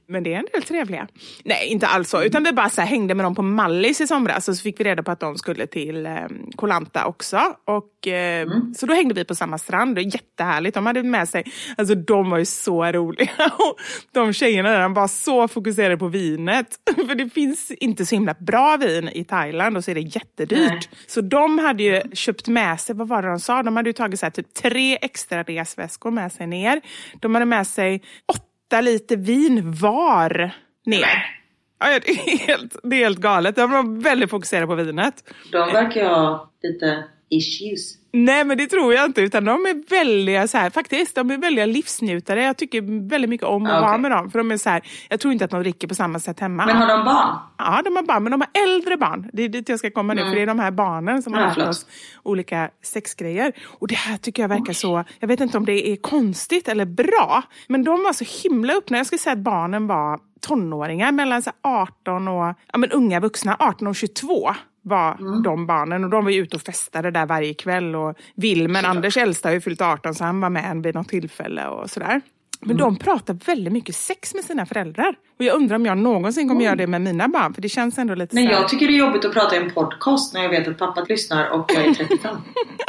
[0.09, 1.09] men det är en del trevliga.
[1.45, 2.23] Nej, inte alls så.
[2.23, 4.81] Utan vi bara så här, hängde med dem på Mallis i somras och så fick
[4.81, 6.13] vi reda på att de skulle till eh,
[6.57, 7.41] Koh Lanta också.
[7.65, 9.95] Och, eh, Så då hängde vi på samma strand.
[9.95, 10.75] Det jättehärligt.
[10.75, 11.45] De hade med sig,
[11.77, 13.31] alltså de var ju så roliga.
[14.13, 16.67] De tjejerna där, de var så fokuserade på vinet.
[17.09, 20.71] För det finns inte så himla bra vin i Thailand och så är det jättedyrt.
[20.71, 20.81] Nej.
[21.07, 23.63] Så de hade ju köpt med sig, vad var det de sa?
[23.63, 26.72] De hade ju tagit så här, typ tre extra resväskor med sig ner.
[27.21, 30.53] De hade med sig åtta liter vin var
[30.87, 31.39] ner.
[31.79, 33.57] Ja, det, är helt, det är helt galet.
[33.57, 35.35] De var väldigt fokuserade på vinet.
[35.53, 38.02] De verkar ha lite issues.
[38.15, 41.39] Nej men det tror jag inte utan de är väldigt så här, faktiskt, de är
[41.39, 42.43] väldigt livsnjutare.
[42.43, 44.31] Jag tycker väldigt mycket om att Ah, vara med dem.
[44.31, 46.67] För de är så här, jag tror inte att de dricker på samma sätt hemma.
[46.67, 47.39] Men har de barn?
[47.59, 49.31] Ja, de har barn, men de har äldre barn.
[49.33, 51.41] Det är dit jag ska komma nu, för det är de här barnen som har
[51.43, 51.53] Mm.
[51.57, 51.87] Ja, lärt oss
[52.23, 53.53] olika sexgrejer.
[53.67, 56.85] Och det här tycker jag verkar så, jag vet inte om det är konstigt eller
[56.85, 58.97] bra, men de var så himla öppna.
[58.97, 63.21] Jag skulle säga att barnen var tonåringar, mellan så här 18 och, ja men unga
[63.21, 64.51] vuxna, 18 och 22
[64.83, 65.43] var Mm.
[65.43, 69.17] de barnen och de var ju ute och festade där varje kväll och Wilmen, Anders
[69.17, 72.21] äldsta har ju fyllt 18 så han var med vid något tillfälle och sådär.
[72.65, 75.15] Men de pratar väldigt mycket sex med sina föräldrar.
[75.39, 77.55] Och jag undrar om jag någonsin kommer göra det med mina barn.
[77.55, 79.57] För det känns ändå lite Nej, så här- jag tycker det är jobbigt att prata
[79.57, 82.37] i en podcast när jag vet att pappa lyssnar och jag är 35.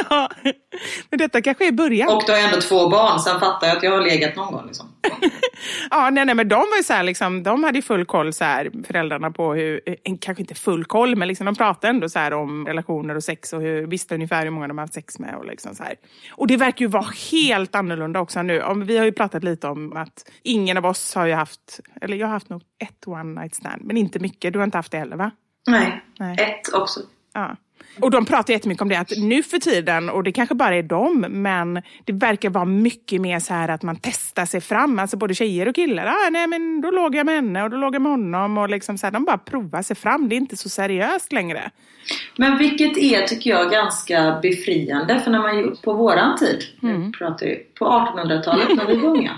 [0.09, 0.29] Ja,
[1.09, 2.09] Men detta kanske är början.
[2.09, 4.51] och då har jag ändå två barn, sen fattar jag att jag har legat någon
[4.53, 4.65] gång.
[4.67, 4.87] Liksom.
[5.91, 8.33] Ja, nej, nej, men de var ju så här, liksom, de hade ju full koll,
[8.33, 12.09] så här, föräldrarna, på hur, eh, kanske inte full koll, men liksom, de pratade ändå
[12.09, 14.93] så här, om relationer och sex och hur, visste ungefär hur många de har haft
[14.93, 15.35] sex med.
[15.35, 15.93] Och, liksom, så här.
[16.31, 18.61] och det verkar ju vara helt annorlunda också nu.
[18.61, 22.17] Om, vi har ju pratat lite om att ingen av oss har ju haft, eller
[22.17, 24.53] jag har haft nog ett one night stand, men inte mycket.
[24.53, 25.31] Du har inte haft det heller va?
[25.67, 26.03] Nej.
[26.19, 26.37] Nej.
[26.39, 26.99] ett också.
[27.33, 27.55] Ja.
[28.01, 30.83] Och de pratar jättemycket om det, att nu för tiden, och det kanske bara är
[30.83, 31.73] dem, men
[32.05, 35.67] det verkar vara mycket mer så här att man testar sig fram, alltså både tjejer
[35.67, 36.05] och killar.
[36.05, 38.57] Ah, nej, men då låg jag med henne och då låg jag med honom.
[38.57, 41.71] Och liksom så här, de bara provar sig fram, det är inte så seriöst längre.
[42.37, 45.19] Men vilket är, tycker jag, ganska befriande.
[45.19, 47.11] För när man ju- på våran tid, Mm.
[47.11, 49.31] pratar vi på 1800-talet när vi var unga,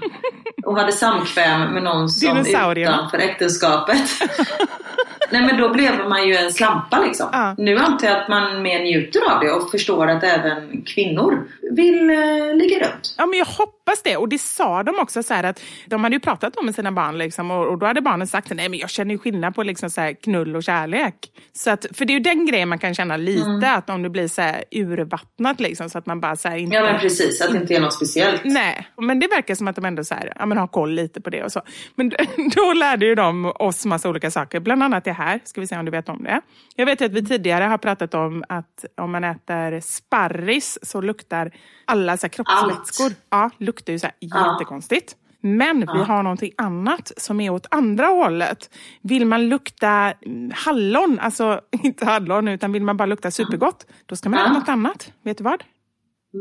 [0.65, 2.37] och hade samkväm med någon som
[2.77, 4.09] utanför äktenskapet.
[5.31, 7.27] Nej men då blev man ju en slampa liksom.
[7.31, 7.55] Ja.
[7.57, 12.09] Nu antar jag att man mer njuter av det och förstår att även kvinnor vill
[12.09, 13.15] eh, ligga runt.
[13.17, 14.17] Ja, men jag hoppas det.
[14.17, 16.91] Och det sa de också, så här, att de hade ju pratat om med sina
[16.91, 19.63] barn liksom, och, och då hade barnen sagt nej men jag känner ju skillnad på
[19.63, 21.15] liksom, så här, knull och kärlek.
[21.53, 24.09] Så att, för det är ju den grejen man kan känna lite, att om det
[24.09, 26.75] blir så här, urvattnat liksom, så att man bara så här, inte...
[26.75, 28.41] Ja men precis, att det inte är något speciellt.
[28.43, 31.21] Nej, men det verkar som att de ändå så här, ja, men har koll lite
[31.21, 31.61] på det och så.
[31.95, 32.09] Men
[32.55, 35.39] då lärde ju de oss massa olika saker, bland annat det här.
[35.43, 36.41] Ska vi se om du vet om det.
[36.75, 41.51] Jag vet att vi tidigare har pratat om att om man äter sparris så luktar
[41.85, 43.11] alla så här kroppsvätskor.
[43.29, 45.15] Ja, luktar ju så här jättekonstigt.
[45.41, 48.69] Men vi har någonting annat som är åt andra hållet.
[49.01, 54.15] Vill man lukta mm, hallon, alltså inte hallon utan vill man bara lukta supergott, då
[54.15, 55.11] ska man äta något annat.
[55.23, 55.63] Vet du vad?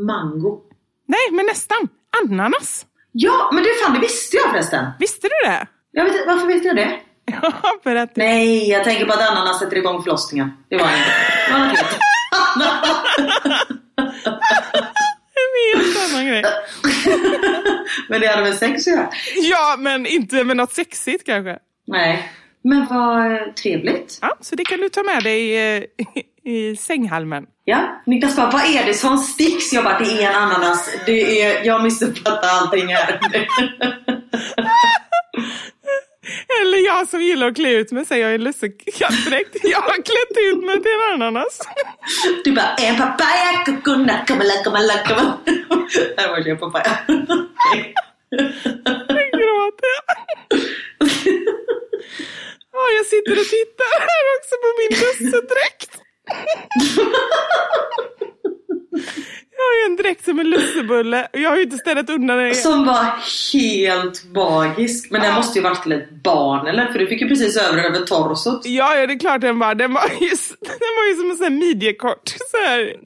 [0.07, 0.61] Mango.
[1.09, 1.89] Nej, men nästan.
[2.23, 2.87] Ananas.
[3.13, 4.87] Ja, men det fan det visste jag förresten.
[4.99, 5.67] Visste du det?
[5.91, 7.01] Jag vet, varför vet jag det?
[7.43, 8.17] Ja, för att...
[8.17, 10.51] Nej, jag tänker på att ananas sätter igång förlossningen.
[10.69, 11.11] Det var inte.
[11.49, 11.77] Det var något
[15.75, 16.45] En helt annan grej.
[18.09, 19.09] Men det hade väl sex att göra?
[19.37, 21.59] Ja, men inte med något sexigt kanske.
[21.87, 22.31] Nej.
[22.65, 24.19] Men vad trevligt.
[24.23, 25.83] Ja, så det kan du ta med dig eh,
[26.53, 27.47] i sänghalmen.
[27.65, 29.73] Ja, Niklas bara, vad är det som sticks?
[29.73, 30.91] Jag bara, det är en ananas.
[31.07, 33.21] Det är, jag missuppfattar allting här.
[36.61, 39.57] Eller jag som gillar att klä ut mig säger jag är en lussekattdräkt.
[39.63, 41.61] Jag har klätt ut mig till en ananas.
[42.45, 45.39] Du bara, en papaya, kukuna, kamala, kamala, kamala.
[46.17, 46.99] Där var det papaya.
[48.29, 49.99] Jag gråter.
[52.73, 55.93] Ja, jag sitter och tittar här också på min lussedräkt.
[59.57, 62.39] Jag har ju en dräkt som en lussebulle och jag har ju inte städat undan
[62.39, 62.55] den.
[62.55, 63.05] Som var
[63.53, 65.11] helt magisk.
[65.11, 66.93] Men den måste ju varit till ett barn eller?
[66.93, 68.67] För du fick ju precis över den över torsot.
[68.67, 69.75] Ja, ja, det är klart den var.
[69.75, 70.29] Den var ju,
[70.61, 72.29] den var ju som en sån här midjekort.
[72.51, 72.97] Så här.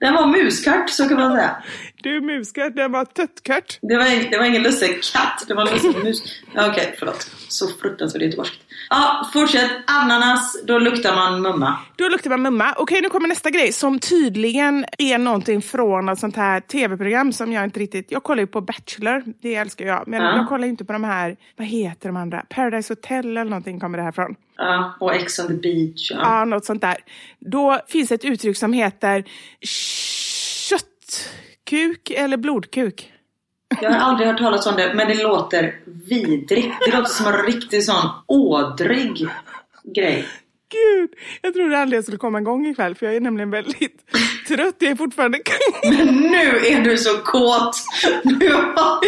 [0.00, 1.56] Den var muskart, så kan man säga.
[2.02, 3.78] Du muskatt, den var töttkört.
[3.82, 6.22] Det var, det var ingen lussekatt, det var en lussemus.
[6.56, 7.30] Okej, förlåt.
[7.48, 8.56] Så fruktansvärt göteborgskt.
[8.90, 9.70] Ja, fortsätt.
[9.86, 11.76] Ananas, då luktar man mumma.
[11.96, 12.74] Då luktar man mumma.
[12.76, 17.52] Okej, nu kommer nästa grej som tydligen är någonting från ett sånt här tv-program som
[17.52, 18.10] jag inte riktigt...
[18.12, 20.08] Jag kollar ju på Bachelor, det älskar jag.
[20.08, 20.36] Men Ja.
[20.36, 22.42] jag kollar ju inte på de här, vad heter de andra?
[22.50, 24.34] Paradise Hotel eller någonting kommer det här från.
[24.56, 26.10] Ja, och Ex on the beach.
[26.10, 26.18] Ja.
[26.22, 26.96] Ja, något sånt där.
[27.38, 29.24] Då finns ett uttryck som heter
[30.68, 33.10] köttkuk eller blodkuk.
[33.80, 35.74] Jag har aldrig hört talas om det, men det låter
[36.08, 36.74] vidrigt.
[36.84, 39.26] Det låter som en riktig sån ådrig
[39.94, 40.26] grej.
[40.70, 41.10] Gud,
[41.42, 44.10] jag trodde aldrig jag skulle komma igång ikväll för jag är nämligen väldigt
[44.48, 44.74] trött.
[44.78, 45.38] Jag är fortfarande...
[45.82, 47.76] Men nu är du så kåt!
[48.24, 49.04] Nu har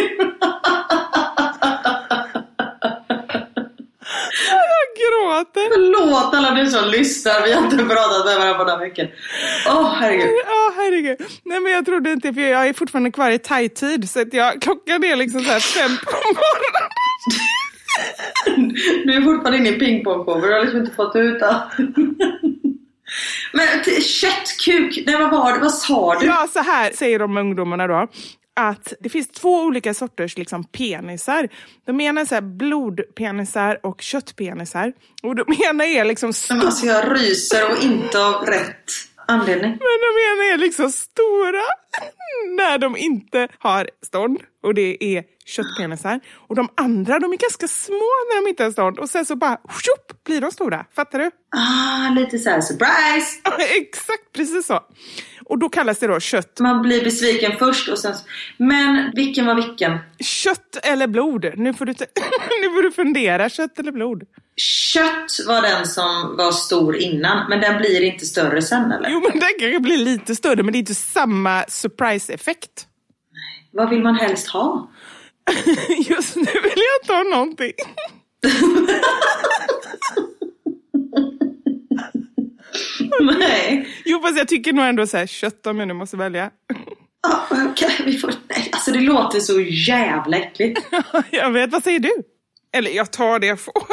[5.07, 5.67] gråter.
[5.73, 9.07] Förlåt alla ni som lyssnar, vi har inte pratat med varandra på några veckor.
[9.67, 10.29] Åh herregud.
[10.45, 11.17] Ja, herregud.
[11.43, 14.09] Nej, men jag trodde inte, för jag är fortfarande kvar i thai-tid.
[14.09, 16.89] Så att jag, klockan är liksom så här fem på morgonen.
[19.05, 21.73] Du är fortfarande inne i pingpongshower, du har liksom inte fått ut allt.
[23.53, 23.67] Men
[24.01, 26.25] köttkuk, nej vad var det, vad sa du?
[26.25, 28.07] Ja, så här säger de ungdomarna då.
[28.59, 31.49] Att det finns två olika sorters liksom, penisar.
[31.85, 34.93] De ena är så här blodpenisar och köttpenisar.
[35.23, 36.61] Och de ena är liksom Men stora.
[36.61, 38.83] alltså jag ryser och inte av rätt
[39.27, 39.71] anledning.
[39.71, 41.63] Men de ena är liksom stora
[42.57, 46.19] när de inte har stånd och det är köttpenisar.
[46.47, 49.35] Och de andra de är ganska små när de inte har stånd och sen så
[49.35, 50.85] bara tjopp, blir de stora.
[50.95, 51.31] Fattar du?
[51.51, 53.39] Ah, lite så här surprise!
[53.77, 54.79] Exakt, precis så.
[55.45, 56.59] Och då kallas det då kött.
[56.59, 58.13] Man blir besviken först och sen...
[58.57, 59.97] Men vilken var vilken?
[60.19, 61.45] Kött eller blod?
[61.55, 61.91] Nu får du,
[62.61, 63.49] nu får du fundera.
[63.49, 64.23] Kött eller blod?
[64.93, 69.09] Kött var den som var stor innan, men den blir inte större sen eller?
[69.09, 72.87] Jo, men den kanske blir lite större, men det är inte samma surprise-effekt.
[73.71, 74.89] Vad vill man helst ha?
[76.09, 77.73] Just nu vill jag inte ha någonting.
[83.21, 83.87] Nej.
[84.05, 86.49] Jo, fast jag tycker nog ändå så här, kött om jag nu måste välja.
[87.21, 88.33] Ja, okej, vi får...
[88.49, 90.81] Nej, alltså det låter så jävla äckligt.
[91.31, 92.11] jag vet, vad säger du?
[92.73, 93.83] Eller jag tar det jag får.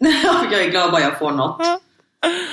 [0.52, 1.62] jag är glad bara jag får något.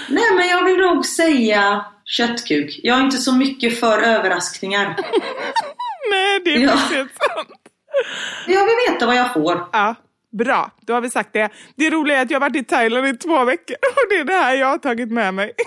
[0.09, 2.79] Nej, men jag vill nog säga köttkuk.
[2.83, 4.95] Jag är inte så mycket för överraskningar.
[6.11, 6.77] Nej, det är Ja.
[6.77, 7.11] sant.
[8.47, 9.67] Jag vill veta vad jag får.
[9.71, 9.95] Ja,
[10.31, 10.71] bra.
[10.81, 11.49] Då har vi sagt det.
[11.75, 14.23] Det roliga är att jag har varit i Thailand i två veckor och det är
[14.23, 15.51] det här jag har tagit med mig.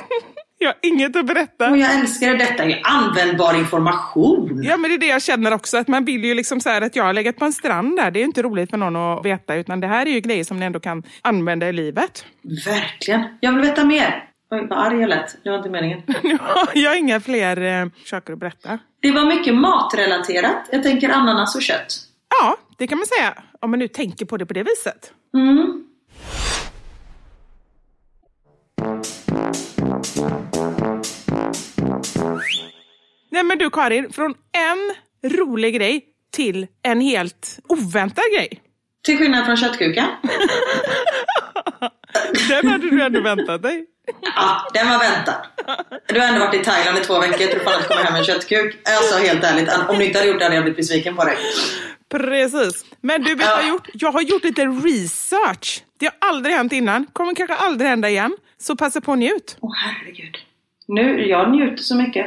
[0.62, 1.71] Jag har inget att berätta.
[1.71, 2.37] Och jag älskar det.
[2.37, 4.62] Detta är ju användbar information.
[4.62, 5.79] Ja, men det är det jag känner också.
[5.79, 8.11] Att man vill ju liksom så här att jag har legat på en strand där.
[8.11, 9.55] Det är ju inte roligt för någon att veta.
[9.55, 12.25] Utan det här är ju grejer som ni ändå kan använda i livet.
[12.66, 13.25] Verkligen.
[13.40, 14.25] Jag vill veta mer.
[14.51, 15.37] Oj, vad arg jag lät.
[15.45, 16.03] Det var inte meningen.
[16.75, 18.79] jag har inga fler eh, saker att berätta.
[19.03, 20.69] Det var mycket matrelaterat.
[20.73, 22.10] Jag tänker ananas och kött.
[22.31, 23.43] Ja, det kan man säga.
[23.61, 25.12] Om man nu tänker på det på det viset.
[25.35, 25.87] Mm.
[33.31, 34.95] Nej men du Karin, från en
[35.31, 38.62] rolig grej till en helt oväntad grej.
[39.05, 40.07] Till skillnad från köttkukan.
[42.49, 43.87] Den hade du ändå väntat dig.
[44.37, 45.47] Ja, den var väntad.
[46.07, 47.40] Du har ändå varit i Thailand i två veckor.
[47.40, 48.88] Jag tror fan att du kommer hem med en köttkuk.
[48.99, 51.37] Alltså helt ärligt, om du inte hade gjort det hade jag blivit besviken på dig.
[52.11, 52.85] Precis.
[53.01, 53.88] Men du vet vad jag har gjort?
[53.93, 55.85] Jag har gjort lite research.
[56.01, 57.07] Det har aldrig hänt innan.
[57.12, 58.37] Kommer kanske aldrig hända igen.
[58.59, 59.57] Så passa på och njut.
[59.61, 60.37] Åh herregud.
[60.88, 62.27] Nu, jag njuter så mycket.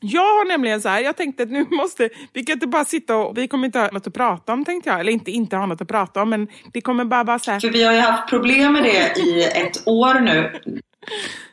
[0.00, 3.16] Jag har nämligen så här, jag tänkte att nu måste, vi kan inte bara sitta
[3.16, 5.00] och, vi kommer inte ha något att prata om tänkte jag.
[5.00, 7.60] Eller inte inte ha något att prata om, men det kommer bara vara så här.
[7.60, 10.60] För vi har ju haft problem med det i ett år nu.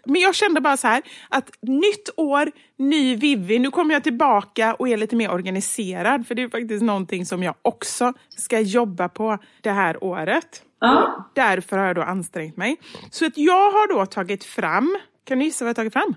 [0.05, 3.59] Men jag kände bara så här att nytt år, ny Vivi.
[3.59, 6.27] Nu kommer jag tillbaka och är lite mer organiserad.
[6.27, 10.63] För det är faktiskt någonting som jag också ska jobba på det här året.
[10.79, 11.31] Ja.
[11.35, 12.77] Därför har jag då ansträngt mig.
[13.11, 16.15] Så att jag har då tagit fram, kan du gissa vad jag har tagit fram?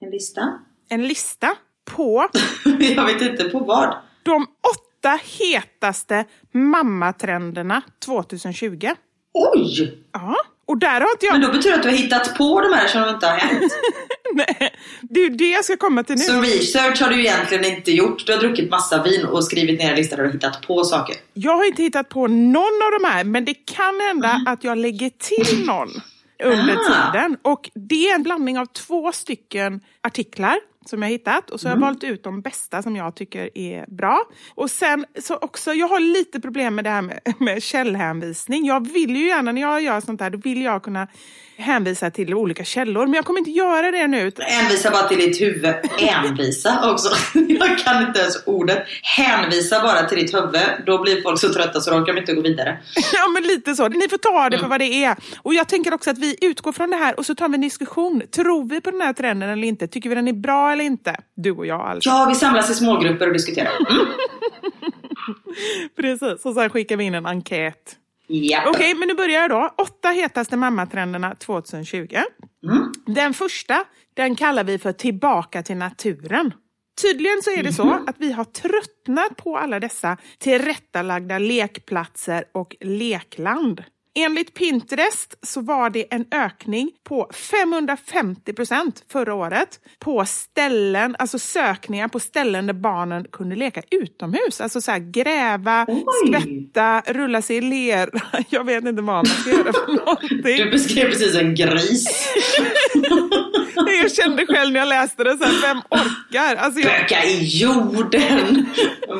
[0.00, 0.58] En lista.
[0.92, 1.54] En lista
[1.90, 2.28] på
[2.96, 3.96] Jag vet inte på vad.
[4.22, 6.24] de åtta hetaste
[6.54, 8.90] mammatrenderna 2020.
[9.34, 9.98] Oj!
[10.12, 11.32] Ja, och där har inte jag...
[11.32, 13.72] Men då betyder det att du har hittat på de här som inte har hänt.
[14.34, 16.22] Nej, det är ju det jag ska komma till nu.
[16.22, 18.26] Så research har du egentligen inte gjort.
[18.26, 20.84] Du har druckit massa vin och skrivit ner en lista där du har hittat på
[20.84, 21.16] saker.
[21.34, 24.78] Jag har inte hittat på någon av de här, men det kan hända att jag
[24.78, 25.88] lägger till någon
[26.44, 27.12] under Ah.
[27.12, 27.36] tiden.
[27.42, 31.74] Och det är en blandning av två stycken artiklar som jag hittat och så har
[31.74, 34.20] jag valt ut de bästa som jag tycker är bra.
[34.54, 38.66] Och sen så också, jag har lite problem med det här med, med källhänvisning.
[38.66, 41.08] Jag vill ju gärna när jag gör sånt här, då vill jag kunna
[41.56, 43.06] hänvisa till olika källor.
[43.06, 44.32] Men jag kommer inte göra det nu.
[44.38, 45.74] Hänvisa bara till ditt huvud.
[45.98, 47.08] Hänvisa också.
[47.48, 48.78] Jag kan inte ens ordet.
[49.02, 50.60] Hänvisa bara till ditt huvud.
[50.86, 52.78] Då blir folk så trötta så de kan inte gå vidare.
[53.12, 53.88] Ja, men lite så.
[53.88, 55.16] Ni får ta det för vad det är.
[55.38, 57.60] Och jag tänker också att vi utgår från det här och så tar vi en
[57.60, 58.22] diskussion.
[58.30, 59.88] Tror vi på den här trenden eller inte?
[59.88, 61.16] Tycker vi den är bra eller inte?
[61.34, 62.10] Du och jag alltså.
[62.10, 63.70] Ja, vi samlas i smågrupper och diskuterar.
[63.90, 64.06] Mm.
[65.96, 66.44] Precis.
[66.44, 67.96] Och sen skickar vi in en enkät.
[68.28, 68.66] Japp.
[68.66, 69.70] Okej, men nu börjar jag då.
[69.78, 72.16] Åtta hetaste mammatrenderna 2020.
[73.06, 76.52] Den första, den kallar vi för tillbaka till naturen.
[77.02, 82.76] Tydligen så är det så att vi har tröttnat på alla dessa tillrättalagda lekplatser och
[82.80, 83.82] lekland.
[84.14, 91.38] Enligt Pinterest så var det en ökning på 550 procent förra året på ställen, alltså
[91.38, 94.60] sökningar på ställen där barnen kunde leka utomhus.
[94.60, 96.04] Alltså så här, gräva, Oj.
[96.26, 98.20] skvätta, rulla sig i lera.
[98.48, 100.56] Jag vet inte vad man ska göra för någonting.
[100.56, 102.06] Du beskrev precis en gris.
[104.02, 106.56] Jag kände själv när jag läste det, så här, vem orkar?
[106.56, 108.66] Alltså jag, Böka i jorden.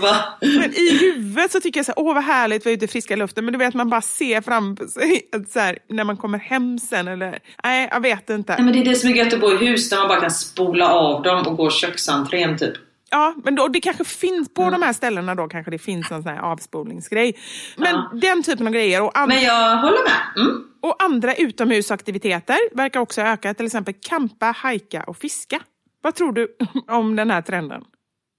[0.02, 0.38] Va?
[0.40, 2.88] men I huvudet så tycker jag så här, åh vad härligt att vara ute i
[2.88, 4.40] friska luften, men du vet man bara ser
[4.82, 8.54] framför sig att så här, när man kommer hem sen eller, nej jag vet inte.
[8.54, 10.20] Nej, men det är det som är gött att bo i hus där man bara
[10.20, 12.72] kan spola av dem och gå köksentrén typ.
[13.10, 16.22] Ja, men då, det kanske finns på de här ställena då kanske det finns en
[16.22, 17.36] sån här avspolningsgrej.
[17.76, 18.10] Men Ja.
[18.14, 20.44] den typen av grejer och, Men jag håller med.
[20.46, 20.64] Mm.
[20.82, 25.60] och andra utomhusaktiviteter verkar också öka, till exempel campa, hajka och fiska.
[26.02, 26.48] Vad tror du
[26.88, 27.84] om den här trenden?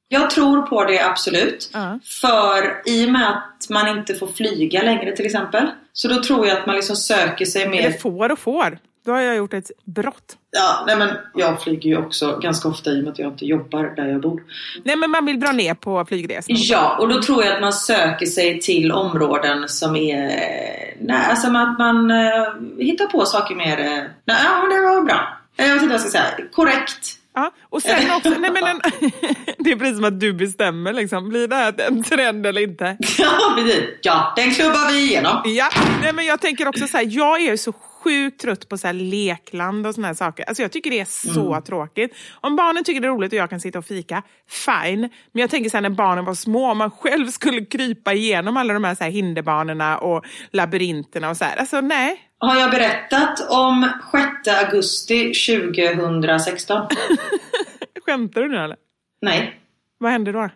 [0.08, 1.69] Jag tror på det absolut.
[1.73, 1.99] Ja.
[2.21, 5.71] För i och med att man inte får flyga längre till exempel.
[5.93, 7.79] Så då tror jag att man liksom söker sig mer...
[7.86, 8.77] Eller får och får.
[9.06, 10.38] Då har jag gjort ett brott.
[10.51, 13.45] Ja, nej men jag flyger ju också ganska ofta i och med att jag inte
[13.45, 14.44] jobbar där jag bor.
[14.83, 16.56] Nej men man vill dra ner på flygresan.
[16.60, 20.27] Ja, och då tror jag att man söker sig till områden som är...
[21.00, 23.79] Nej, alltså att man eh, hittar på saker mer...
[23.79, 25.37] eh, nej, ja, det var bra.
[25.58, 26.48] Eh, Jag vet inte vad jag ska säga.
[26.52, 27.19] Korrekt.
[27.36, 28.81] Ja, och sen också, nej men en,
[29.60, 31.29] det är precis som att du bestämmer liksom.
[31.29, 32.98] Blir det här en trend eller inte?
[33.17, 33.84] Ja, precis.
[34.02, 35.42] Ja, den klubbar vi igenom.
[35.46, 35.69] Ja,
[36.02, 37.73] nej men jag tänker också så här, jag är ju så
[38.04, 40.45] sjukt trött på så här lekland och såna här saker.
[40.47, 42.15] Alltså jag tycker det är så tråkigt.
[42.41, 45.10] Om barnen tycker det är roligt och jag kan sitta och fika, fine.
[45.31, 48.58] Men jag tänker så här när barnen var små, om man själv skulle krypa igenom
[48.58, 51.58] alla de här, så här hinderbanorna och labyrinterna och så här.
[51.58, 52.21] Alltså nej.
[52.37, 53.89] Har jag berättat om
[54.43, 56.87] 6 augusti 2016?
[58.06, 58.77] Skämtar du nu eller?
[59.21, 59.60] Nej.
[59.97, 60.49] Vad hände då?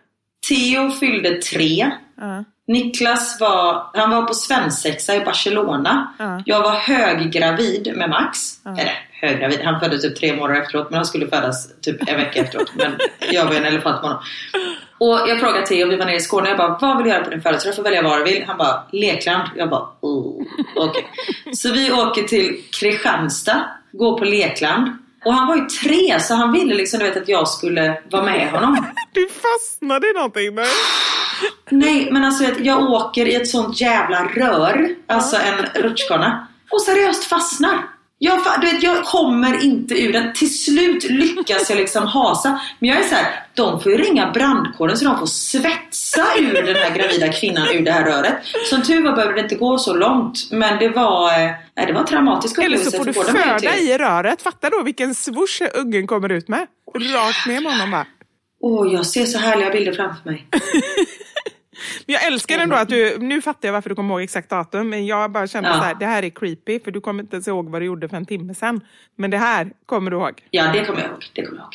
[0.48, 1.90] Theo fyllde tre.
[2.16, 2.44] Ja.
[2.66, 6.14] Niklas var, han var på svensexa i Barcelona.
[6.18, 6.42] Ja.
[6.46, 8.38] Jag var höggravid med Max.
[8.64, 12.40] Eller höggravid, han föddes typ tre månader efteråt men han skulle födas typ en vecka
[12.40, 12.72] efteråt.
[12.74, 12.98] Men
[13.32, 14.22] jag var en elefant på honom.
[14.98, 17.24] Och jag frågade Theo, vi var nere i Skåne, jag bara vad vill du göra
[17.24, 17.72] på din födelsedag?
[17.72, 18.44] Du får välja vad du vill.
[18.46, 19.48] Han bara lekland.
[19.56, 20.42] Jag bara oh,
[20.76, 21.06] okej.
[21.54, 24.98] Så vi åker till Kristianstad, går på lekland.
[25.24, 28.22] Och han var ju tre så han ville liksom du vet, att jag skulle vara
[28.22, 28.86] med honom.
[29.12, 30.66] Du fastnade i någonting där.
[31.70, 36.82] Nej, men alltså att jag åker i ett sånt jävla rör, alltså en rutschkana, och
[36.82, 37.78] seriöst fastnar.
[38.20, 40.32] Jag, du vet, jag kommer inte ur den.
[40.32, 42.60] Till slut lyckas jag liksom hasa.
[42.78, 46.62] Men jag är så här, de får ju ringa brandkåren så de får svetsa ur
[46.62, 48.34] den här gravida kvinnan ur det här röret.
[48.70, 50.48] Som tur var behövde det inte gå så långt.
[50.50, 53.76] Men det var, eh, nej, det var en traumatisk Eller upplevelse så får du föda
[53.76, 54.42] i röret.
[54.42, 56.66] Fatta då vilken swoosh ungen kommer ut med.
[56.94, 58.06] Rakt ner med honom bara.
[58.60, 60.46] Åh, jag ser så härliga bilder framför mig.
[62.06, 64.88] Men jag älskar ändå att du, nu fattar jag varför du kommer ihåg exakt datum,
[64.88, 65.74] men jag bara kände Ja.
[65.74, 68.08] så här, det här är creepy, för du kommer inte ens ihåg vad du gjorde
[68.08, 68.80] för en timme sedan.
[69.16, 70.42] Men det här kommer du ihåg.
[70.50, 71.24] Ja, det kommer jag ihåg.
[71.34, 71.74] Det kommer jag ihåg.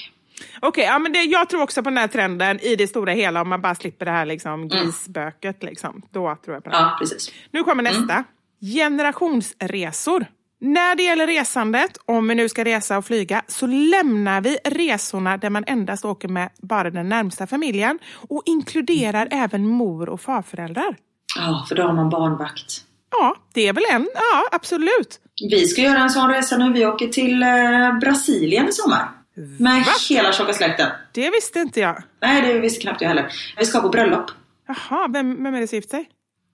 [0.59, 3.41] Okej, ja, men det, jag tror också på den här trenden i det stora hela,
[3.41, 5.63] om man bara slipper det här liksom, grisböket.
[5.63, 6.01] Liksom.
[6.11, 6.75] Då tror jag på det.
[6.75, 7.31] Ja, precis.
[7.51, 8.23] Nu kommer nästa.
[8.61, 10.25] Generationsresor.
[10.65, 15.37] När det gäller resandet, om vi nu ska resa och flyga, så lämnar vi resorna
[15.37, 17.99] där man endast åker med bara den närmsta familjen
[18.29, 20.95] och inkluderar även mor och farföräldrar.
[21.35, 22.81] Ja, för då har man barnvakt.
[23.11, 24.07] Ja, det är väl en.
[24.13, 25.19] Ja, absolut.
[25.49, 26.73] Vi ska göra en sån resa nu.
[26.73, 29.11] Vi åker till eh, Brasilien i sommar.
[29.59, 30.89] Med hela tjocka släkten.
[31.13, 32.03] Det visste inte jag.
[32.21, 33.31] Nej, det visste knappt jag heller.
[33.57, 34.31] Vi ska på bröllop.
[34.67, 36.09] Jaha, vem, vem är det som gift sig?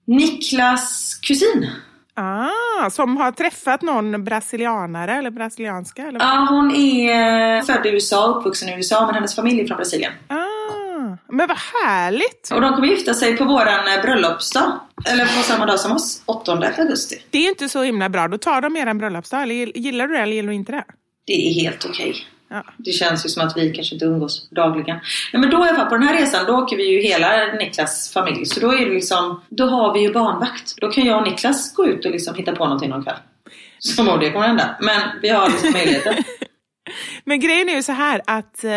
[0.06, 1.70] Niklas kusin.
[2.14, 6.02] Ah, som har träffat någon brasilianare eller brasilianska?
[6.02, 6.20] Eller?
[6.20, 10.12] Ja, hon är född i USA, uppvuxen i USA, men hennes familj är från Brasilien.
[10.28, 12.50] Ah, men vad härligt!
[12.54, 14.80] Och de kommer gifta sig på våran eh, bröllopsdag.
[15.12, 17.16] Eller på samma dag som oss, 8 augusti.
[17.30, 18.28] Det är inte så himla bra.
[18.28, 19.42] Då tar de er bröllopsdag.
[19.42, 20.84] Eller gill- gillar du det eller gillar du inte det?
[21.26, 22.14] Det är helt okej.
[22.50, 22.64] Ja.
[22.76, 24.96] Det känns ju som att vi kanske inte umgås dagligen.
[25.32, 27.52] Nej, men då i alla fall, på den här resan, då åker vi ju hela
[27.58, 28.46] Niklas familj.
[28.46, 30.74] Så då är det liksom, då har vi ju barnvakt.
[30.76, 33.16] Då kan jag och Niklas gå ut och liksom hitta på någonting någon kväll.
[33.78, 34.76] Som om det kommer hända.
[34.80, 36.14] Men vi har liksom möjligheten.
[37.24, 38.70] Men grejen är ju så här att eh,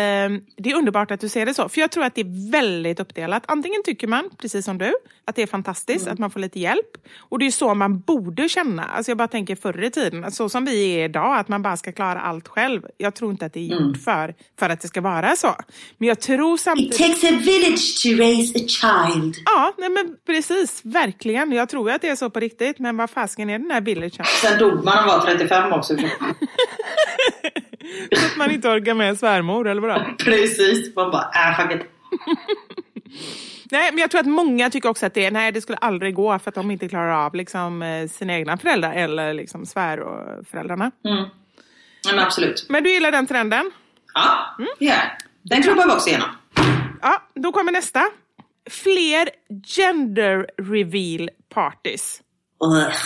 [0.56, 1.68] det är underbart att du ser det så.
[1.68, 3.42] För jag tror att det är väldigt uppdelat.
[3.46, 4.94] Antingen tycker man, precis som du,
[5.24, 6.96] att det är fantastiskt att man får lite hjälp.
[7.18, 8.84] Och det är så man borde känna.
[8.84, 11.76] Alltså jag bara tänker förr i tiden, så som vi är idag, att man bara
[11.76, 12.82] ska klara allt själv.
[12.96, 15.54] Jag tror inte att det är gjort för, för att det ska vara så.
[15.98, 16.98] Men jag tror samtidigt...
[16.98, 19.34] takes a village to raise a child.
[19.44, 20.80] Ja, nej men precis.
[20.84, 21.52] Verkligen.
[21.52, 22.78] Jag tror att det är så på riktigt.
[22.78, 24.24] Men vad fasken är den här villagen?
[24.42, 25.96] Sen dog man och var 35 också.
[28.16, 30.04] Så att man inte orkar med svärmor, eller vadå?
[30.18, 30.96] Precis.
[30.96, 31.86] Man bara, äh fuck it.
[33.70, 36.38] Nej, men jag tror att många tycker också att det, nej, det skulle aldrig gå
[36.38, 40.46] för att de inte klarar av liksom, eh, sina egna föräldrar eller liksom, svär och
[40.46, 40.90] föräldrarna.
[41.04, 41.24] Mm.
[42.06, 42.66] Men absolut.
[42.68, 43.70] Men du gillar den trenden?
[44.14, 44.96] Ja, ja.
[45.42, 46.28] Den klubbar vi också igenom.
[47.02, 48.04] Ja, då kommer nästa.
[48.70, 49.28] Fler
[49.76, 52.22] gender reveal parties.
[52.64, 52.96] Ugh.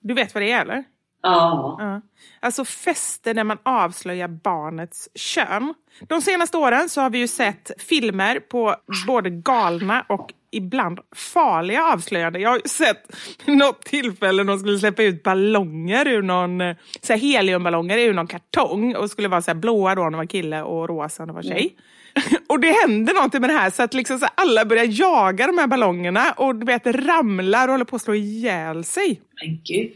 [0.00, 0.84] Du vet vad det är eller?
[1.26, 1.76] Ja.
[1.78, 2.00] Ja.
[2.40, 5.74] Alltså fester där man avslöjar barnets kön.
[6.08, 11.84] De senaste åren så har vi ju sett filmer på både galna och ibland farliga
[11.84, 12.42] avslöjanden.
[12.42, 17.12] Jag har ju sett något tillfälle när de skulle släppa ut ballonger ur någon, så
[17.12, 20.26] här heliumballonger ur någon kartong och skulle vara så här blåa då när det var
[20.26, 21.76] kille och rosa när det var tjej.
[22.48, 25.58] Och det händer någonting med det här så att liksom så alla börjar jaga de
[25.58, 29.20] här ballongerna och du vet ramlar och håller på att slå ihjäl sig.
[29.42, 29.92] Men gud.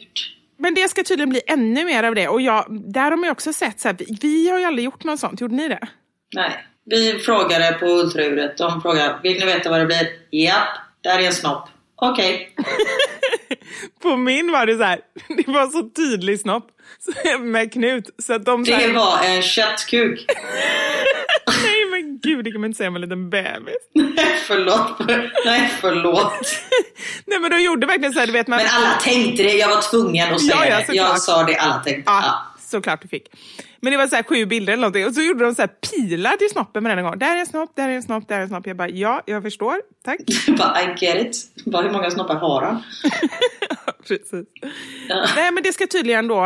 [0.60, 2.28] Men det ska tydligen bli ännu mer av det.
[2.28, 5.04] Och jag, där har man ju också sett, så här, vi, har ju aldrig gjort
[5.04, 5.40] något sånt.
[5.40, 5.88] Gjorde ni det?
[6.34, 6.66] Nej.
[6.84, 8.58] Vi frågade på ultraljudet.
[8.58, 10.08] De frågade, vill ni veta vad det blir?
[10.30, 10.68] Japp,
[11.00, 11.68] där är en snopp.
[11.96, 12.54] Okej.
[14.02, 16.66] På min var det så här, det var så tydlig snopp
[17.40, 18.10] med knut.
[18.18, 20.26] Så att de så här, Det var en köttkuk.
[21.46, 21.79] Nej
[22.22, 23.76] gud, det kan man inte säga med en liten bebis.
[24.16, 25.08] Nej, förlåt.
[25.46, 26.32] Nej, förlåt.
[27.26, 28.56] Nej men de gjorde verkligen så här, du vet man...
[28.58, 29.52] Men alla tänkte det.
[29.52, 30.94] Jag var tvungen att säga Ja, ja, det.
[30.96, 32.02] Jag sa det alla tänkte.
[32.06, 32.42] Ja, Ja.
[32.58, 33.28] såklart du fick.
[33.82, 35.68] Men det var så här sju bilder eller någonting och så gjorde de så här
[35.68, 37.18] pilar till snoppen varenda gång.
[37.18, 38.66] Där är en snopp, där är en snopp, där är en snopp.
[38.66, 39.74] Jag bara, ja, jag förstår.
[40.04, 40.18] Tack.
[40.58, 41.64] Bara, I get it.
[41.66, 42.82] Bara, hur många snoppar har han?
[44.08, 44.30] Precis.
[45.08, 45.26] Ja.
[45.36, 46.44] Nej men det ska tydligen då,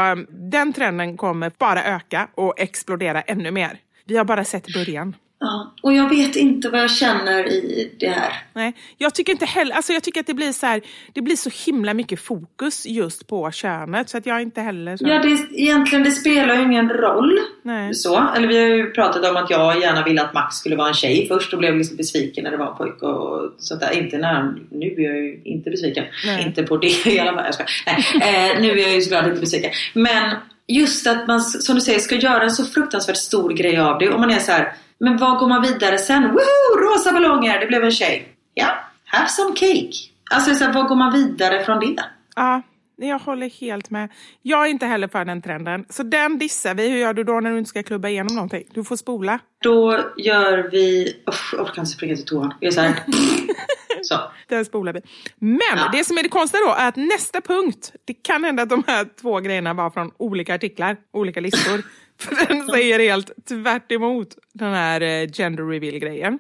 [0.51, 3.79] den trenden kommer bara öka och explodera ännu mer.
[4.07, 5.15] Vi har bara sett början.
[5.41, 5.75] Ja.
[5.83, 8.33] Och jag vet inte vad jag känner i det här.
[8.53, 10.81] Nej, jag tycker inte heller, alltså jag tycker att det blir så här,
[11.13, 15.09] det blir så himla mycket fokus just på könet så att jag inte heller så.
[15.09, 17.39] Ja, det, egentligen det spelar ju ingen roll.
[17.63, 17.95] Nej.
[17.95, 18.29] Så.
[18.37, 20.95] Eller vi har ju pratat om att jag gärna ville att Max skulle vara en
[20.95, 23.99] tjej först och blev liksom besviken när det var en pojke och sånt där.
[23.99, 26.05] Inte när han, nu är jag ju inte besviken.
[26.27, 26.47] Nej.
[26.47, 27.45] Inte på det i alla fall.
[27.45, 27.65] Jag ska.
[27.87, 29.71] Nej, eh, nu är jag ju såklart inte besviken.
[29.93, 33.99] Men just att man, som du säger, ska göra en så fruktansvärt stor grej av
[33.99, 34.09] det.
[34.09, 36.23] Och man är så här, men vad går man vidare sen?
[36.23, 36.79] Woho!
[36.81, 38.29] Rosa ballonger, det blev en tjej.
[38.55, 38.67] Ja,
[39.05, 39.91] have some cake.
[40.31, 42.05] Alltså så här, vad går man vidare från det?
[42.37, 42.63] Ja,
[42.97, 44.09] jag håller helt med.
[44.43, 45.85] Jag är inte heller för den trenden.
[45.89, 46.89] Så den dissar vi.
[46.89, 48.65] Hur gör du då när du inte ska klubba igenom någonting?
[48.75, 49.39] Du får spola.
[49.63, 51.17] Då gör vi...
[51.27, 52.55] Uff, jag orkar inte springa till toan.
[52.61, 52.95] Vi gör så här.
[54.03, 54.21] Så.
[54.49, 55.01] Den spolar vi.
[55.39, 55.89] Men Ja.
[55.93, 58.83] det som är det konstiga då är att nästa punkt, det kan hända att de
[58.87, 61.83] här två grejerna var från olika artiklar, olika listor.
[62.21, 66.39] För den säger helt tvärt emot den här eh, gender reveal-grejen.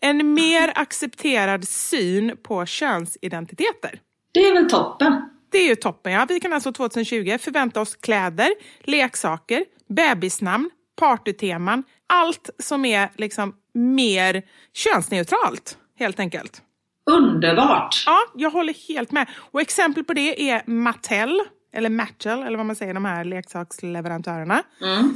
[0.00, 4.00] En mer accepterad syn på könsidentiteter.
[4.32, 5.22] Det är väl toppen.
[5.50, 6.12] Det är ju toppen.
[6.12, 6.26] Ja.
[6.28, 8.50] Vi kan alltså 2020 förvänta oss kläder,
[8.84, 14.42] leksaker, bebisnamn, partyteman, allt som är liksom mer
[14.74, 16.62] könsneutralt helt enkelt.
[17.10, 18.02] Underbart.
[18.06, 19.26] Ja, jag håller helt med.
[19.36, 21.40] Och exempel på det är Mattel,
[21.72, 24.62] eller Mattel, eller vad man säger, de här leksaksleverantörerna.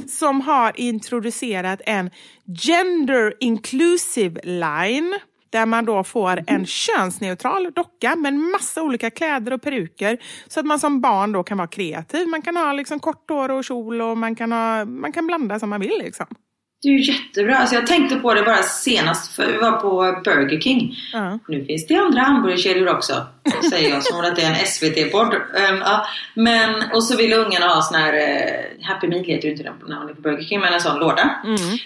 [0.07, 2.09] Som har introducerat en
[2.67, 5.19] gender inclusive line.
[5.49, 10.17] Där man då får en könsneutral docka med massa olika kläder och peruker.
[10.47, 12.27] Så att man som barn då kan vara kreativ.
[12.27, 15.59] Man kan ha liksom kort hår och kjol och man kan, ha, man kan blanda
[15.59, 15.99] som man vill.
[15.99, 16.25] Liksom.
[16.83, 17.57] Det är ju jättebra.
[17.57, 20.95] Alltså jag tänkte på det bara senast för vi var på Burger King.
[21.13, 21.39] Ja.
[21.47, 23.25] Nu finns det andra hamburgerkedjor också.
[23.69, 25.33] Säger jag som att det är en SVT-podd.
[25.33, 26.05] Ehm, ja.
[26.35, 29.73] Men, och så ville ungarna ha sån här eh, Happy Meal heter ju inte den
[29.87, 31.29] när man är på Burger King men en sån låda.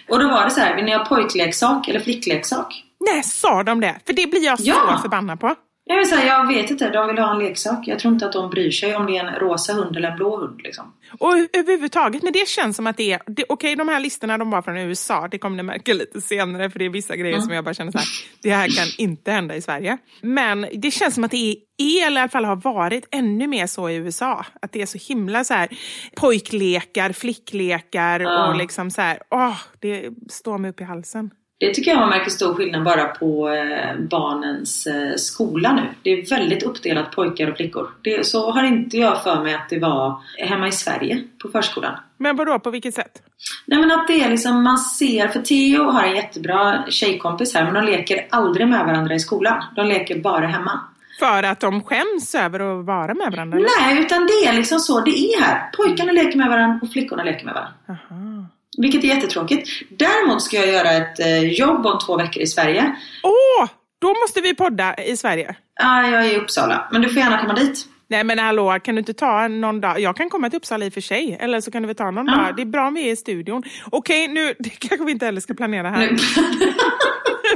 [0.09, 2.83] Och då var det så här, vill ni ha pojkleksak eller flickleksak?
[2.99, 3.95] Nej, sa de det?
[4.05, 4.99] För det blir jag så Ja.
[5.01, 5.55] förbannad på.
[5.89, 7.87] Jag vill säga, jag vet inte, de vill ha en leksak.
[7.87, 10.17] Jag tror inte att de bryr sig om det är en rosa hund eller en
[10.17, 10.93] blå hund liksom.
[11.19, 13.21] Och överhuvudtaget, men det känns som att det är...
[13.49, 16.79] Okej, de här listorna de var från USA, det kommer ni märka lite senare för
[16.79, 18.07] det är vissa grejer som jag bara känner så här,
[18.41, 19.97] det här kan inte hända i Sverige.
[20.21, 23.47] Men det känns som att det är, är eller i alla fall har varit ännu
[23.47, 24.45] mer så i USA.
[24.61, 25.69] Att det är så himla så här
[26.15, 31.31] pojklekar, flicklekar och liksom så här, åh, det står mig upp i halsen.
[31.59, 35.81] Det tycker jag man märker stor skillnad bara på eh, barnens eh, skola nu.
[36.01, 37.89] Det är väldigt uppdelat pojkar och flickor.
[38.01, 41.95] Det, så har inte jag för mig att det var hemma i Sverige på förskolan.
[42.17, 43.21] Men vadå, på vilket sätt?
[43.65, 47.65] Nej men att det är liksom, man ser, för Theo har en jättebra tjejkompis här
[47.65, 49.63] men de leker aldrig med varandra i skolan.
[49.75, 50.79] De leker bara hemma.
[51.19, 53.57] För att de skäms över att vara med varandra?
[53.57, 53.69] eller?
[53.79, 55.69] Nej, utan det är liksom så det är här.
[55.77, 57.73] Pojkarna leker med varandra och flickorna leker med varandra.
[57.89, 58.45] Aha.
[58.77, 59.69] Vilket är jättetråkigt.
[59.89, 62.95] Däremot ska jag göra ett eh, jobb om två veckor i Sverige.
[63.23, 63.67] Åh,
[64.01, 65.55] då måste vi podda i Sverige.
[65.83, 67.85] Ah, jag är i Uppsala, men du får gärna komma dit.
[68.09, 69.99] Nej men hallå, kan du inte ta någon dag?
[69.99, 71.37] Jag kan komma till Uppsala i och för sig.
[71.39, 72.55] Eller så kan du väl ta någon dag.
[72.55, 73.63] Det är bra om vi är i studion.
[73.91, 76.09] Okej, nu det kanske vi inte heller ska planera här.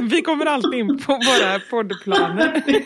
[0.00, 2.62] Vi kommer alltid in på våra poddplaner.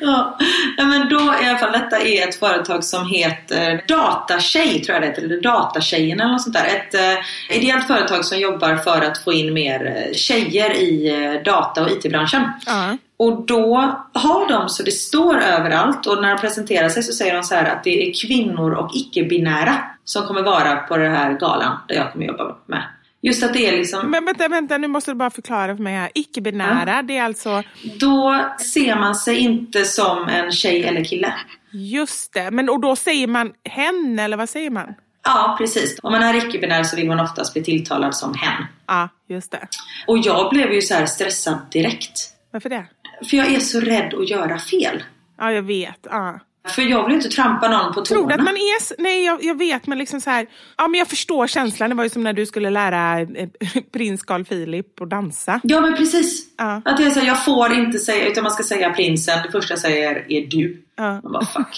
[0.00, 0.38] ja.
[0.76, 5.06] Men då i alla fall, detta är ett företag som heter Datatjej, tror jag det
[5.06, 5.22] heter.
[5.22, 6.66] Eller Datatjejen eller något sånt där.
[6.66, 11.42] Ett eh, ideellt företag som jobbar för att få in mer eh, tjejer i eh,
[11.42, 12.42] data och IT-branschen.
[12.66, 12.96] ja.
[13.18, 13.76] Och då
[14.12, 17.54] har de så det står överallt och när de presenterar sig så säger de så
[17.54, 21.94] här att det är kvinnor och icke-binära som kommer vara på den här galan där
[21.94, 22.82] jag kommer jobba med.
[23.22, 25.94] Just att det är liksom, Men vänta, vänta, nu måste du bara förklara för mig
[25.94, 26.10] här.
[26.14, 27.62] Icke-binära, det är alltså...
[28.00, 31.34] då ser man sig inte som en tjej eller kille.
[31.70, 34.94] Just det, men och då säger man hen eller vad säger man?
[35.24, 35.98] Ja, precis.
[36.02, 38.64] Om man är icke-binär så vill man oftast bli tilltalad som hen.
[38.86, 39.68] Ja, just det.
[40.06, 42.30] Och jag blev ju så här stressad direkt.
[42.50, 42.86] Varför det?
[43.30, 45.02] För jag är så rädd att göra fel.
[45.38, 46.06] Ja, jag vet.
[46.10, 46.40] Ja.
[46.66, 48.04] För jag vill inte trampa någon på tårna.
[48.04, 49.02] Tror du att man är...
[49.02, 50.46] Nej, jag, jag vet, men liksom så här...
[50.76, 51.90] Ja, men jag förstår känslan.
[51.90, 53.48] Det var ju som när du skulle lära eh,
[53.92, 55.60] prins Carl Philip att dansa.
[55.62, 56.54] Ja men precis.
[56.58, 56.82] Ja.
[56.84, 59.42] Att är så här, jag får inte säga, utan man ska säga prinsen.
[59.42, 60.82] Det första jag säger är du.
[60.96, 61.20] Ja.
[61.22, 61.76] Man bara fuck.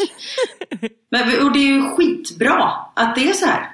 [1.10, 3.70] men, och det är ju skitbra att det är så här.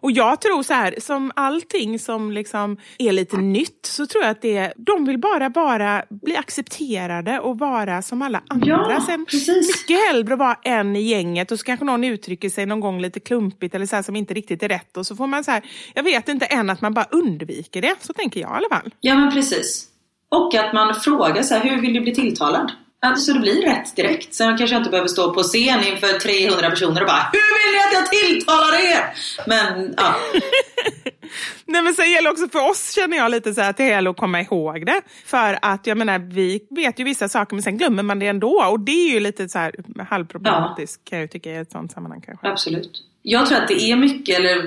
[0.00, 4.30] Och jag tror så här, som allting som liksom är lite nytt, så tror jag
[4.30, 8.66] att det, de vill bara, bara bli accepterade och vara som alla andra.
[8.68, 9.68] Ja, Sen, precis.
[9.68, 13.20] Mycket hellre vara en i gänget och så kanske någon uttrycker sig någon gång lite
[13.20, 14.96] klumpigt eller så här som inte riktigt är rätt.
[14.96, 15.62] Och så får man så här,
[15.94, 17.94] jag vet inte, än att man bara undviker det.
[18.00, 18.90] Så tänker jag i alla fall.
[19.00, 19.86] Ja men precis.
[20.28, 22.72] Och att man frågar så här, hur vill du bli tilltalad?
[23.02, 24.34] Alltså, så det blir rätt direkt.
[24.34, 27.72] Sen kanske jag inte behöver stå på scen inför 300 personer och bara Hur vill
[27.72, 29.04] ni att jag tilltalar er?
[29.46, 30.14] Men ja,
[31.64, 34.10] Nej men sen gäller också för oss känner jag lite så här att det gäller
[34.10, 35.00] att komma ihåg det.
[35.24, 38.64] För att jag menar vi vet ju vissa saker men sen glömmer man det ändå.
[38.70, 39.74] Och det är ju lite så här
[40.10, 42.48] halvproblematiskt kan jag tycka i ett sånt sammanhang kanske.
[42.48, 42.90] absolut.
[43.22, 44.62] Jag tror att det är mycket, eller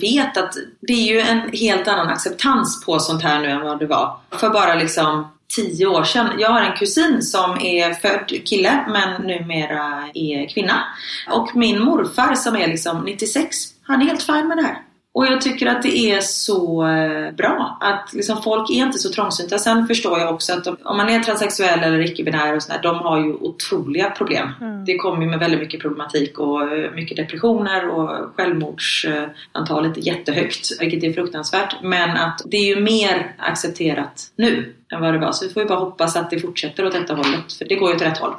[0.00, 3.78] vet att det är ju en helt annan acceptans på sånt här nu än vad
[3.78, 6.40] det var för bara liksom tio år sedan.
[6.40, 10.84] Jag har en kusin som är född kille men numera är kvinna.
[11.30, 14.82] Och min morfar som är liksom 96, han är helt fin med det här.
[15.18, 19.12] Och jag tycker att det är så eh, bra att liksom folk är inte så
[19.12, 19.58] trångsynta.
[19.58, 22.96] Sen förstår jag också att de, om man är transsexuell eller icke-binär och sådär, de
[22.96, 24.48] har ju otroliga problem.
[24.86, 30.80] Det kommer ju med väldigt mycket problematik och eh, mycket depressioner och självmordsantalet är jättehögt,
[30.80, 31.76] vilket är fruktansvärt.
[31.82, 35.32] Men att det är ju mer accepterat nu än vad det var.
[35.32, 37.90] Så vi får ju bara hoppas att det fortsätter åt detta hållet, för det går
[37.90, 38.34] ju åt rätt håll.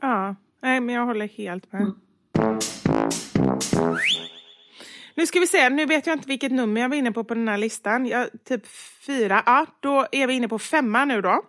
[0.00, 1.92] Ja, nej men jag håller helt med.
[5.14, 7.34] Nu ska vi se, nu vet jag inte vilket nummer jag var inne på på
[7.34, 8.06] den här listan.
[8.06, 8.62] Jag, typ
[9.06, 11.42] fyra, ja då är vi inne på femma nu då.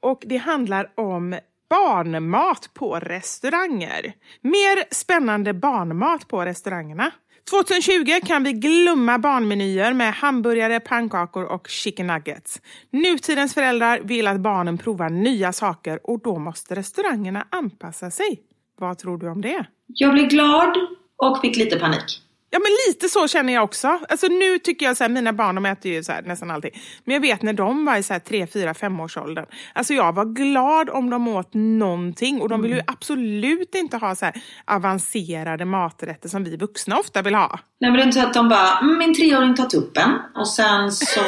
[0.00, 1.38] Och det handlar om
[1.70, 4.12] barnmat på restauranger.
[4.40, 7.10] Mer spännande barnmat på restaurangerna.
[7.50, 12.60] 2020 kan vi glömma barnmenyer med hamburgare, pannkakor och chicken nuggets.
[12.90, 18.42] Nutidens föräldrar vill att barnen provar nya saker och då måste restaurangerna anpassa sig.
[18.78, 19.64] Vad tror du om det?
[19.86, 20.74] Jag blev glad
[21.16, 22.27] och fick lite panik.
[22.50, 23.98] Ja men lite så känner jag också.
[24.08, 26.70] Alltså nu tycker jag så här, mina barn de äter ju så här, nästan allting.
[27.04, 29.46] Men jag vet när de var i så här 3, 4, 5 års åldern.
[29.72, 32.40] Alltså jag var glad om de åt någonting.
[32.40, 34.34] Och de vill ju absolut inte ha så här
[34.66, 37.58] avancerade maträtter som vi vuxna ofta vill ha.
[37.80, 40.48] Nej men det är inte så att de bara, mm, min treåring tar tuppen och
[40.48, 41.20] sen så...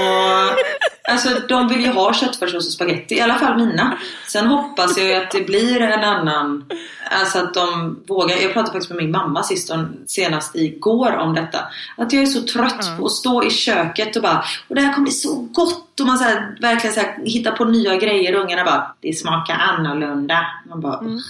[1.10, 3.98] alltså de vill ju ha köttfärssås och spagetti, i alla fall mina.
[4.28, 6.64] Sen hoppas jag ju att det blir en annan,
[7.10, 8.36] alltså att de vågar.
[8.36, 9.70] Jag pratade faktiskt med min mamma sist,
[10.06, 11.58] senast igår om detta.
[11.96, 14.92] Att jag är så trött på att stå i köket och bara, och det här
[14.92, 16.00] kommer bli så gott.
[16.00, 19.12] Och man så här, verkligen så här, hittar på nya grejer och ungarna bara, det
[19.12, 20.46] smakar annorlunda.
[20.68, 21.24] Man bara, "Usch."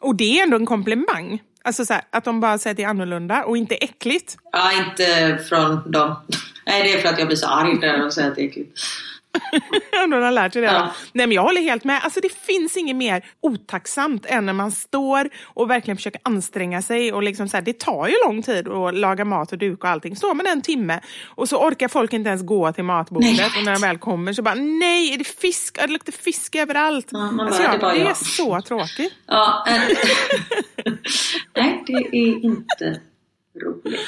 [0.00, 1.42] Och det är ändå en komplimang.
[1.64, 4.36] Alltså så här, att de bara säger att det är annorlunda och inte äckligt.
[4.52, 6.16] Ja, inte från dem.
[6.66, 8.48] Nej, det är för att jag blir så arg när de säger att det är
[8.48, 8.78] äckligt.
[10.04, 10.68] Ändå har lärt sig det.
[10.68, 10.94] Ja.
[11.12, 12.00] Nej, men jag håller helt med.
[12.04, 17.12] Alltså, det finns inget mer otacksamt än när man står och verkligen försöker anstränga sig.
[17.12, 19.92] Och liksom så här, det tar ju lång tid att laga mat och duka och
[19.92, 20.16] allting.
[20.16, 23.30] Står man en timme och så orkar folk inte ens gå till matbordet.
[23.30, 25.78] Nej, jag och när de väl kommer så bara, nej, är det fisk?
[25.80, 27.08] Det luktar fisk överallt.
[27.10, 28.16] Ja, alltså, bara, ja, det är bara det är jag.
[28.16, 29.12] så tråkigt.
[29.26, 29.74] Ja, eh,
[31.56, 33.00] Nej, det är inte
[33.64, 34.00] roligt.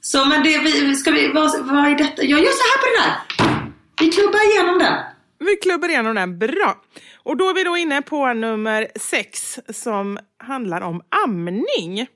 [0.00, 2.22] Så men det, vi, ska vi, vad, vad är detta?
[2.22, 3.55] Jag gör så här på den här.
[4.00, 4.94] Vi klubbar igenom den.
[5.38, 6.82] Vi klubbar igenom den bra.
[7.22, 12.06] Och då är vi då inne på nummer sex som handlar om amning.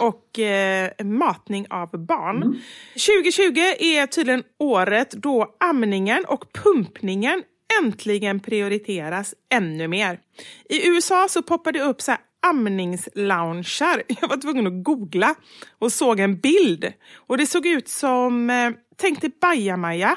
[0.00, 2.62] Och eh, matning av barn.
[2.92, 7.42] 2020 är tydligen året då amningen och pumpningen
[7.80, 10.18] äntligen prioriteras ännu mer.
[10.68, 14.02] I USA så poppar det upp så här amningsloungar.
[14.20, 15.34] Jag var tvungen att googla
[15.78, 16.92] och såg en bild.
[17.14, 20.16] Och det såg ut som, eh, tänk dig bajamaja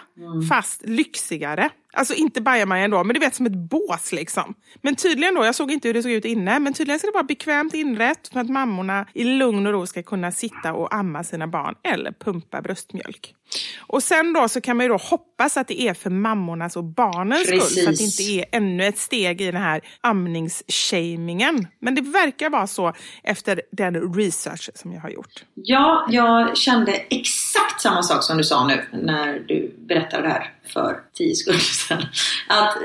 [0.49, 1.69] fast lyxigare.
[1.93, 4.53] Alltså inte bajamaja ändå, men du vet som ett bås liksom.
[4.82, 7.13] Men tydligen då, jag såg inte hur det såg ut inne, men tydligen ska det
[7.13, 11.23] vara bekvämt inrätt för att mammorna i lugn och ro ska kunna sitta och amma
[11.23, 13.36] sina barn eller pumpa bröstmjölk.
[13.80, 16.84] Och sen då så kan man ju då hoppas att det är för mammornas och
[16.84, 18.20] barnens skull, så att det Precis.
[18.20, 21.68] inte är ännu ett steg i den här amningsshamingen.
[21.80, 22.93] Men det verkar vara så
[23.24, 25.43] efter den research som jag har gjort.
[25.53, 30.53] Ja, jag kände exakt samma sak som du sa nu när du berättade det här
[30.74, 32.06] för tio sekunder sedan.
[32.47, 32.78] Att...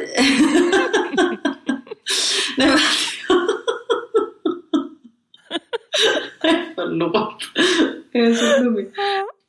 [2.56, 2.78] Nej.
[6.74, 7.36] Förlåt.
[8.12, 8.86] Jag är så flummig.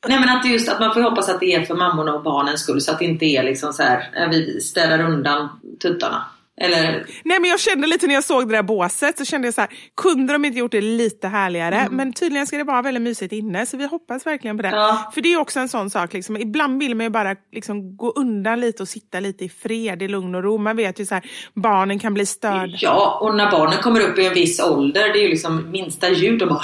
[0.08, 2.60] Nej men att just att man får hoppas att det är för mammorna och barnens
[2.60, 5.48] skull så att det inte är liksom så här, eh, vi städar undan
[5.82, 6.24] tuttarna.
[6.60, 9.54] Eller, Nej men jag kände lite när jag såg det där båset så kände jag
[9.54, 11.76] så här, kunde de inte gjort det lite härligare?
[11.76, 11.96] Mm.
[11.96, 14.68] Men tydligen ska det vara väldigt mysigt inne så vi hoppas verkligen på det.
[14.68, 15.10] Ja.
[15.14, 18.10] För det är också en sån sak, liksom, ibland vill man ju bara liksom, gå
[18.10, 20.58] undan lite och sitta lite i fred, i lugn och ro.
[20.58, 21.24] Man vet ju så här,
[21.54, 22.76] barnen kan bli störda.
[22.80, 26.10] ja, och när barnen kommer upp i en viss ålder, det är ju liksom minsta
[26.10, 26.62] ljud och bara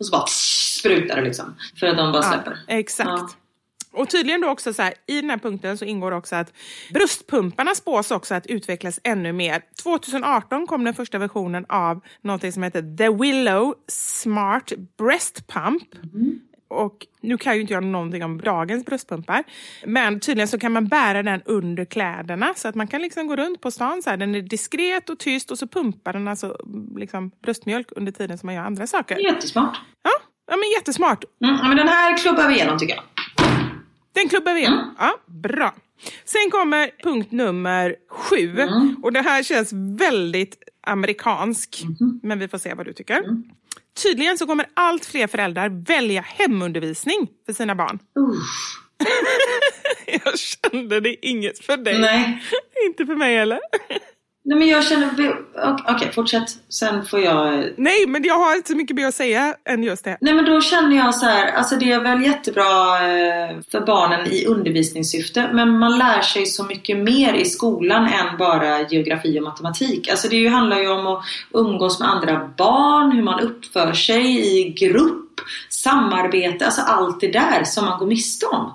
[0.00, 0.26] och så bara
[0.78, 1.54] sprutar det liksom.
[1.80, 2.58] För att de bara släpper.
[2.66, 3.08] Ja, exakt.
[3.08, 3.30] Ja.
[3.92, 6.52] Och tydligen då också så här, i den här punkten så ingår också att
[6.92, 9.62] bröstpumparna spås också att utvecklas ännu mer.
[9.82, 15.82] 2018 kom den första versionen av något som heter The Willow Smart Breast Pump.
[16.70, 19.44] Och nu kan jag ju inte göra någonting om dagens bröstpumpar.
[19.84, 23.36] Men tydligen så kan man bära den under kläderna så att man kan liksom gå
[23.36, 24.16] runt på stan så här.
[24.16, 26.56] Den är diskret och tyst och så pumpar den alltså
[26.96, 29.16] liksom bröstmjölk under tiden som man gör andra saker.
[29.18, 29.80] Jättesmart.
[30.02, 30.10] Ja,
[30.50, 31.24] ja men jättesmart.
[31.44, 33.04] Mm, ja, men den här klubbar vi igenom tycker jag.
[34.12, 34.94] Den klubbar vi igenom.
[34.98, 35.74] Ja, bra.
[36.24, 38.56] Sen kommer punkt nummer sju.
[39.02, 40.56] Och det här känns väldigt
[40.86, 41.82] amerikansk.
[42.22, 43.22] Men vi får se vad du tycker.
[44.02, 47.98] Tydligen så kommer allt fler föräldrar välja hemundervisning för sina barn.
[48.18, 48.80] Usch.
[50.24, 51.98] Jag kände det inget för dig.
[52.00, 52.42] Nej.
[52.86, 53.60] Inte för mig heller.
[54.50, 55.08] Nej men jag känner...
[55.08, 56.48] Okej, okej, fortsätt.
[56.68, 57.64] Sen får jag...
[57.76, 60.18] Nej, men jag har inte så mycket mer att säga än just det.
[60.20, 64.26] Nej men då känner jag så här, alltså det är väl jättebra eh, för barnen
[64.26, 69.42] i undervisningssyfte men man lär sig så mycket mer i skolan än bara geografi och
[69.42, 70.08] matematik.
[70.08, 71.24] Alltså det handlar ju om att
[71.54, 77.64] umgås med andra barn, hur man uppför sig i grupp, samarbete, alltså allt det där
[77.64, 78.72] som man går miste om.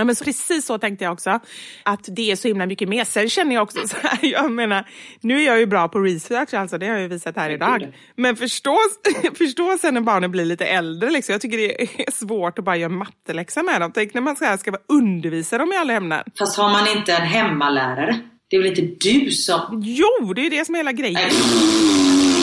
[0.00, 1.40] Ja, men så precis så tänkte jag också.
[1.82, 3.04] Att det är så himla mycket mer.
[3.04, 4.88] Sen känner jag också så här, jag menar,
[5.20, 7.92] nu är jag ju bra på research alltså, det har jag ju visat här idag.
[8.16, 8.78] Men förstå,
[9.38, 11.32] förstå sen när barnen blir lite äldre liksom.
[11.32, 13.92] Jag tycker det är svårt att bara göra matteläxa med dem.
[13.94, 16.24] Tänk när man ska, ska undervisa dem i alla ämnen.
[16.38, 18.20] Fast har man inte en hemmalärare?
[18.48, 19.82] Det är väl inte du som...
[19.84, 21.14] Jo, det är ju det som är hela grejen.
[21.14, 22.39] Nej.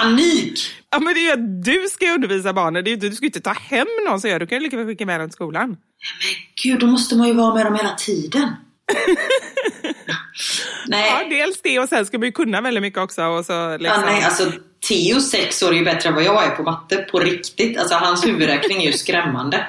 [0.00, 0.58] Panik!
[0.90, 2.84] Ja, men det är ju att du ska undervisa barnen.
[2.84, 4.38] Det är du ska ju inte ta hem någon som gör.
[4.38, 5.68] Du kan ju lika väl skicka med dem till skolan.
[5.68, 5.76] Men
[6.62, 8.48] gud, då måste man ju vara med dem hela tiden.
[10.86, 13.24] Ja, nej, dels det och sen ska man ju kunna väldigt mycket också.
[13.24, 14.00] Och så liksom.
[14.00, 14.52] ja, nej, alltså
[14.88, 17.78] Theo sex år är ju bättre än vad jag är på matte, på riktigt.
[17.78, 19.66] Alltså hans huvudräkning är ju skrämmande.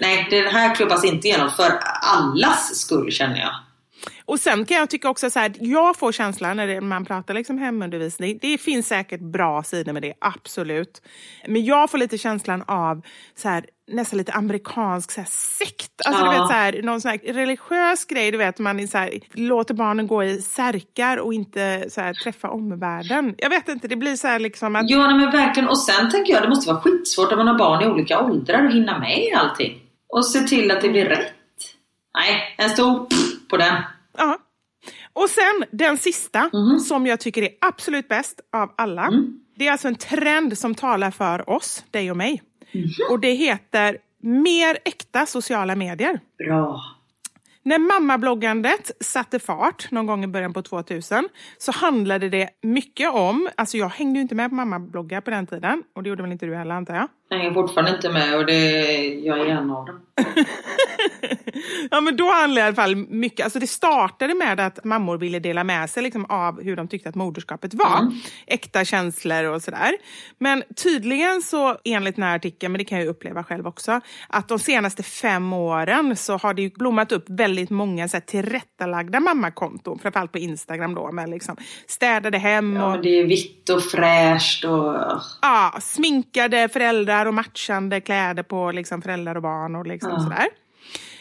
[0.00, 3.54] Nej, det här klubbas inte igenom för allas skull känner jag.
[4.24, 7.58] Och sen kan jag tycka också så här, jag får känslan när man pratar liksom
[7.58, 11.02] hemundervisning, det finns säkert bra sidor med det, absolut.
[11.46, 13.02] Men jag får lite känslan av
[13.36, 15.90] så här, nästan lite amerikansk så här, sekt.
[16.06, 16.32] Alltså Ja.
[16.32, 19.20] du vet så här, någon sån här religiös grej, du vet man är så här,
[19.32, 23.34] låter barnen gå i särkar och inte så här, träffa omvärlden.
[23.38, 24.90] Jag vet inte, det blir så här liksom att...
[24.90, 25.68] Ja, nej, men verkligen.
[25.68, 28.66] Och sen tänker jag det måste vara skitsvårt om man har barn i olika åldrar
[28.66, 29.80] att hinna med i allting.
[30.08, 31.32] Och se till att det blir rätt.
[32.18, 33.06] Nej, en stor
[33.50, 33.82] på den.
[34.16, 34.38] Ja.
[35.12, 36.78] Och sen den sista, Mhm.
[36.78, 39.06] som jag tycker är absolut bäst av alla.
[39.06, 39.40] Mm.
[39.56, 42.42] Det är alltså en trend som talar för oss, dig och mig.
[42.72, 42.84] Mhm.
[43.10, 46.20] Och det heter mer äkta sociala medier.
[46.38, 46.80] Bra.
[47.62, 53.48] När mammabloggandet satte fart någon gång i början på 2000 så handlade det mycket om,
[53.56, 56.32] alltså jag hängde ju inte med på mammabloggar på den tiden och det gjorde väl
[56.32, 57.08] inte du heller antar jag?
[57.28, 58.84] Jag hänger fortfarande inte med och det,
[59.24, 60.00] jag är en av dem.
[61.90, 65.18] ja men då handlade det i alla fall mycket, alltså det startade med att mammor
[65.18, 68.12] ville dela med sig liksom av hur de tyckte att moderskapet var.
[68.46, 69.92] Äkta känslor och sådär.
[70.38, 74.00] Men tydligen så, enligt den här artikeln, men det kan jag ju uppleva själv också,
[74.28, 79.20] att de senaste fem åren så har det blommat upp väldigt många så här, tillrättalagda
[79.20, 81.56] mammakonton, framförallt på Instagram då, med liksom
[81.86, 84.94] städade hem Ja, och men det är vitt och fräscht och...
[85.42, 90.20] ja, sminkade föräldrar och matchande kläder på liksom föräldrar och barn och liksom Ja.
[90.20, 90.46] sådär.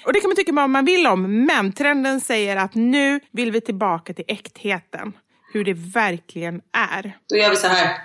[0.05, 3.51] Och det kan man tycka vad man vill om, men trenden säger att nu vill
[3.51, 5.13] vi tillbaka till äktheten.
[5.53, 6.61] Hur det verkligen
[6.93, 7.17] är.
[7.29, 7.97] Då gör vi så här.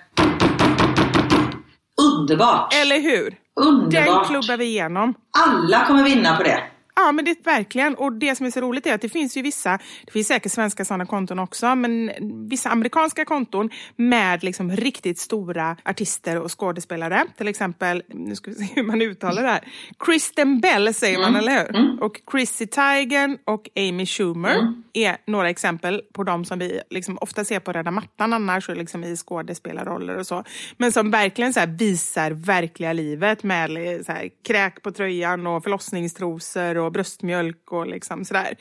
[2.02, 2.74] Underbart!
[2.74, 3.30] Eller hur?
[3.56, 4.26] Den Underbart!
[4.26, 5.14] klubbar vi igenom.
[5.38, 6.62] Alla kommer vinna på det.
[6.98, 7.94] Ja, men det är verkligen.
[7.94, 10.52] Och det som är så roligt är att det finns ju vissa, det finns säkert
[10.52, 12.10] svenska sådana konton också, men
[12.48, 17.24] vissa amerikanska konton med liksom riktigt stora artister och skådespelare.
[17.36, 19.60] Till exempel, nu ska vi se hur man uttalar det här.
[19.98, 22.02] Kristen Bell säger man, eller hur?
[22.02, 27.44] Och Chrissy Teigen och Amy Schumer är några exempel på de som vi liksom ofta
[27.44, 30.44] ser på röda mattan annars och liksom i skådespelarroller och så.
[30.76, 33.70] Men som verkligen så visar verkliga livet med
[34.06, 38.54] så här, kräk på tröjan och förlossningstrosor och bröstmjölk och liksom sådär.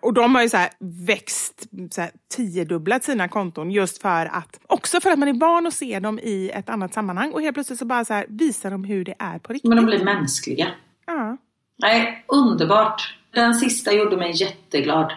[0.00, 0.58] Och de har ju så
[1.06, 5.66] växt, så här, tiodubblat sina konton just för att, också för att man är van
[5.66, 8.70] att se dem i ett annat sammanhang och helt plötsligt så bara så här visar
[8.70, 9.68] de hur det är på riktigt.
[9.68, 10.68] Men de blir mänskliga.
[11.06, 11.36] Ja.
[11.78, 13.16] Nej, underbart.
[13.34, 15.12] Den sista gjorde mig jätteglad.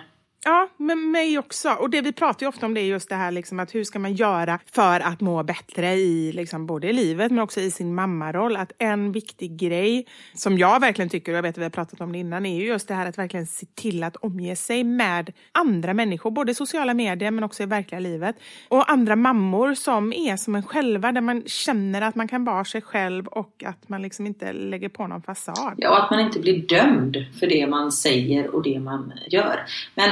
[0.46, 1.70] Ja, men mig också.
[1.70, 3.84] Och det vi pratar ju ofta om det är just det här liksom att hur
[3.84, 7.72] ska man göra för att må bättre i liksom både i livet men också i
[7.72, 8.56] sin mammaroll.
[8.56, 12.02] Att en viktig grej som jag verkligen tycker, och jag vet att vi har pratat
[12.02, 14.84] om det innan, är ju just det här att verkligen se till att omge sig
[14.84, 18.36] med andra människor, både i sociala medier men också i verkliga livet.
[18.68, 22.66] Och andra mammor som är som en själva, där man känner att man kan vara
[22.66, 25.74] sig själv och att man liksom inte lägger på någon fasad.
[25.78, 29.60] Ja, och att man inte blir dömd för det man säger och det man gör.
[29.96, 30.10] Men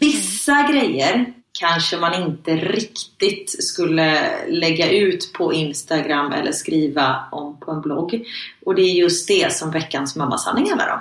[0.00, 7.70] vissa grejer kanske man inte riktigt skulle lägga ut på Instagram eller skriva om på
[7.70, 8.24] en blogg.
[8.64, 11.00] Och det är just det som veckans mammasanning handlar om.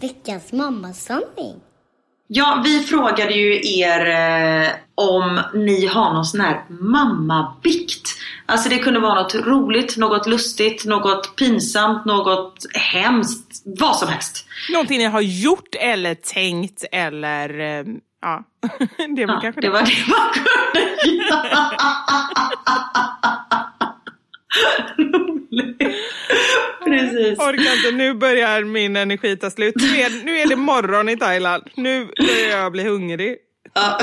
[0.00, 1.60] Veckans mammasanning.
[2.34, 8.08] Ja, vi frågade ju er eh, om ni har någon sån här mammabikt.
[8.46, 13.62] Alltså det kunde vara något roligt, något lustigt, något pinsamt, något hemskt.
[13.64, 14.46] Vad som helst.
[14.72, 17.84] Någonting ni har gjort eller tänkt eller eh,
[18.22, 18.44] ja,
[19.16, 20.92] det var Ja, kanske det var det man kunde.
[26.84, 27.38] Precis.
[27.38, 29.74] Orkar inte, nu börjar min energi ta slut.
[29.76, 31.64] Nu är, nu är det morgon i Thailand.
[31.74, 33.36] Nu börjar jag bli hungrig.
[33.74, 33.98] Ja,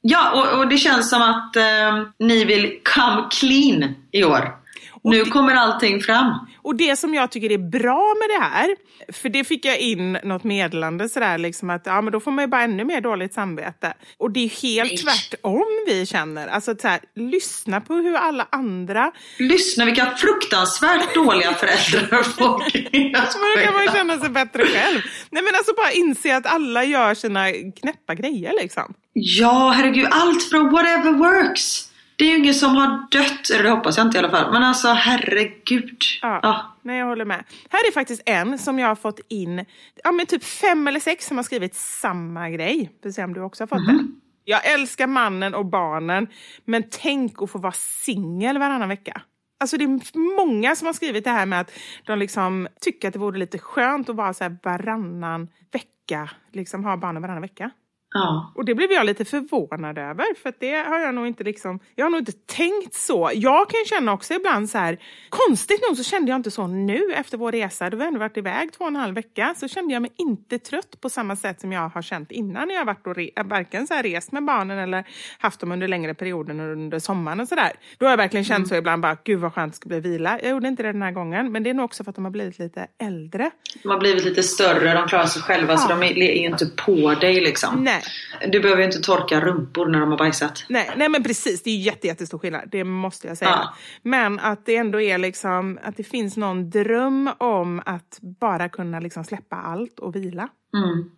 [0.00, 4.54] ja och, och det känns som att eh, ni vill come clean i år.
[5.02, 6.46] Nu kommer allting fram.
[6.64, 8.76] Och det som jag tycker är bra med det här,
[9.12, 12.44] för det fick jag in något meddelande sådär liksom att ja men då får man
[12.44, 13.94] ju bara ännu mer dåligt samvete.
[14.18, 14.98] Och det är helt Nej.
[14.98, 16.48] tvärtom vi känner.
[16.48, 23.56] Alltså så här, lyssna på hur alla andra, Lyssna vilka fruktansvärt dåliga föräldrar folk är.
[23.56, 25.00] då kan man känna sig bättre själv.
[25.30, 28.94] Nej men alltså bara inse att alla gör sina knäppa grejer liksom.
[29.12, 30.08] Ja, herregud.
[30.10, 31.88] Allt från whatever works.
[32.16, 34.52] Det är ju ingen som har dött, eller det hoppas jag inte i alla fall.
[34.52, 35.98] Men alltså herregud.
[36.22, 36.70] Ja, Ja.
[36.82, 37.44] Nej, jag håller med.
[37.70, 39.64] Här är faktiskt en som jag har fått in,
[40.04, 42.90] ja men typ fem eller sex som har skrivit samma grej.
[43.02, 43.98] Vi se om du också har fått det.
[44.44, 46.26] Jag älskar mannen och barnen,
[46.64, 49.22] men tänk att få vara singel varannan vecka.
[49.60, 51.72] Alltså det är många som har skrivit det här med att
[52.06, 56.84] de liksom tycker att det vore lite skönt att vara så här varannan vecka, liksom
[56.84, 57.70] ha barnen varannan vecka.
[58.16, 58.52] Ja.
[58.54, 62.04] Och det blev jag lite förvånad över, för det har jag nog inte liksom, jag
[62.04, 63.30] har nog inte tänkt så.
[63.34, 64.98] Jag kan känna också ibland så här,
[65.28, 68.36] konstigt nog så kände jag inte så nu efter vår resa, då vi ändå varit
[68.36, 71.60] iväg två och en halv vecka, så kände jag mig inte trött på samma sätt
[71.60, 74.44] som jag har känt innan när jag varit och re, varken så här rest med
[74.44, 75.04] barnen eller
[75.38, 77.72] haft dem under längre perioder under sommaren och sådär.
[77.98, 80.38] Då har jag verkligen känt så ibland bara, gud vad skönt det ska bli vila.
[80.42, 82.24] Jag gjorde inte det den här gången, men det är nog också för att de
[82.24, 83.50] har blivit lite äldre.
[83.82, 85.96] De har blivit lite större, de klarar sig själva så Ja.
[85.96, 87.84] de är är inte på dig liksom.
[87.84, 88.02] Nej.
[88.48, 90.64] Du behöver ju inte torka rumpor när de har bajsat.
[90.68, 93.50] Nej, nej men precis, det är jätte, jättestor skillnad, det måste jag säga.
[93.50, 93.74] Ja.
[94.02, 99.00] Men att det ändå är liksom, att det finns någon dröm om att bara kunna
[99.00, 100.48] liksom släppa allt och vila.
[100.76, 101.10] Mm.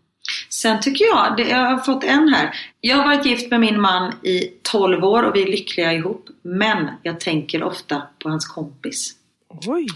[0.51, 2.51] Sen tycker jag, det, jag har fått en här.
[2.81, 6.29] Jag har varit gift med min man i 12 år och vi är lyckliga ihop.
[6.43, 9.15] Men jag tänker ofta på hans kompis.
[9.67, 9.87] Oj!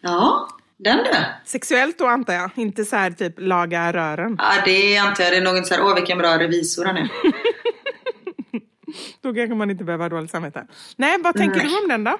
[0.00, 0.48] Ja,
[0.78, 1.10] den du.
[1.44, 4.36] Sexuellt då antar jag, inte så här typ laga rören.
[4.38, 5.32] Ja, det antar jag.
[5.32, 7.10] Det är någon så här, åh vilken bra revisor han är.
[9.22, 10.66] Då kanske man inte behöver ha dåligt samvete.
[10.96, 11.68] Nej, vad tänker Nej.
[11.68, 12.18] du om den då?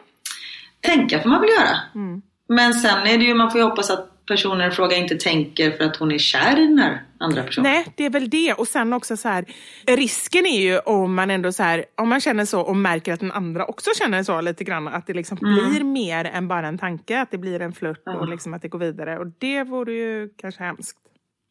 [0.81, 1.79] Tänka får man väl göra.
[1.95, 2.23] Mm.
[2.49, 5.71] Men sen är det ju, man får ju hoppas att personen i fråga inte tänker
[5.71, 7.73] för att hon är kär i den här andra personen.
[7.73, 8.53] Nej, det är väl det.
[8.53, 9.45] Och sen också så här,
[9.87, 13.21] risken är ju om man ändå så här, om man känner så och märker att
[13.21, 16.79] den andra också känner så lite grann, att det liksom blir mer än bara en
[16.79, 18.17] tanke, att det blir en flört Ja.
[18.17, 19.19] och liksom att det går vidare.
[19.19, 20.99] Och det vore ju kanske hemskt.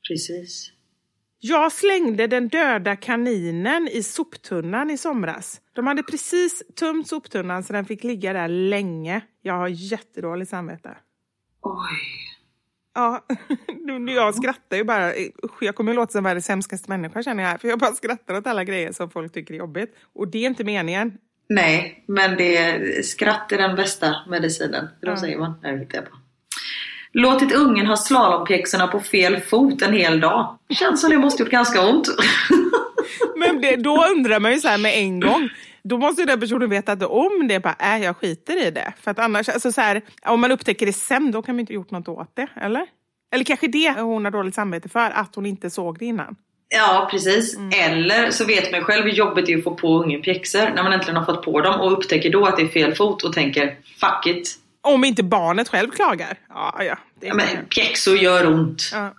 [0.07, 0.71] Precis.
[1.39, 5.61] Jag slängde den döda kaninen i soptunnan i somras.
[5.73, 9.21] De hade precis tömt soptunnan så den fick ligga där länge.
[9.41, 10.97] Jag har jättedåligt samvete.
[11.61, 12.34] Oj.
[12.95, 13.25] Ja,
[14.15, 15.11] jag skrattar ju bara.
[15.43, 17.61] Usch, jag kommer att låta som världens hemskaste människa känner jag.
[17.61, 19.95] För jag bara skrattar åt alla grejer som folk tycker är jobbigt.
[20.15, 21.13] Och det är inte meningen.
[21.49, 24.87] Nej, men det, skratt är den bästa medicinen.
[25.01, 25.17] Vad Ja.
[25.17, 25.53] säger man?
[25.63, 26.17] Nej, det hittar jag på.
[27.11, 30.57] Låtit ungen ha slalompjäxorna på fel fot en hel dag.
[30.69, 32.07] Känns som det måste gjort ganska ont.
[33.37, 35.49] Men det, då undrar man ju så här med en gång.
[35.89, 38.93] Då måste ju den personen veta att om det bara är jag skiter i det.
[39.01, 41.73] För att annars, alltså så här, om man upptäcker det sen, då kan man inte
[41.73, 42.47] gjort något åt det.
[42.55, 42.85] Eller?
[43.33, 46.35] Eller kanske det hon har dåligt samvete för, att hon inte såg det innan.
[46.69, 47.57] Ja, precis.
[47.57, 47.69] Mm.
[47.79, 50.83] Eller så vet man själv hur jobbigt det är att få på ungen pjäxor när
[50.83, 53.33] man äntligen har fått på dem och upptäcker då att det är fel fot och
[53.33, 54.55] tänker fuck it.
[54.81, 56.37] Om inte barnet själv klagar.
[56.49, 56.97] Ja, ja.
[57.19, 58.91] Det är Ja, men pjäxor gör ont.
[58.93, 59.13] Ja.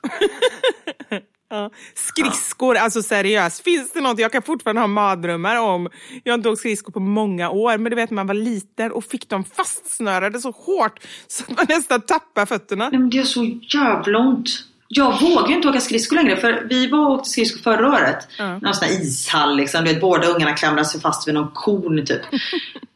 [1.48, 1.70] Ja.
[1.94, 3.64] Skridskor, alltså seriöst.
[3.64, 5.88] Finns det något, jag kan fortfarande ha mardrömmar om,
[6.24, 9.04] jag har inte åkt skridskor på många år, men du vet man var liten och
[9.04, 12.88] fick dem fastsnörade så hårt så att man nästan tappar fötterna.
[12.90, 14.48] Nej, men det är så jävla ont.
[14.88, 18.28] Jag vågar inte åka skridskor längre för vi var och åkte skridskor förra året.
[18.38, 18.58] Ja.
[18.58, 19.84] Någon sån här ishall liksom.
[19.84, 22.20] Du vet, båda ungarna klamrar sig fast vid någon kon typ.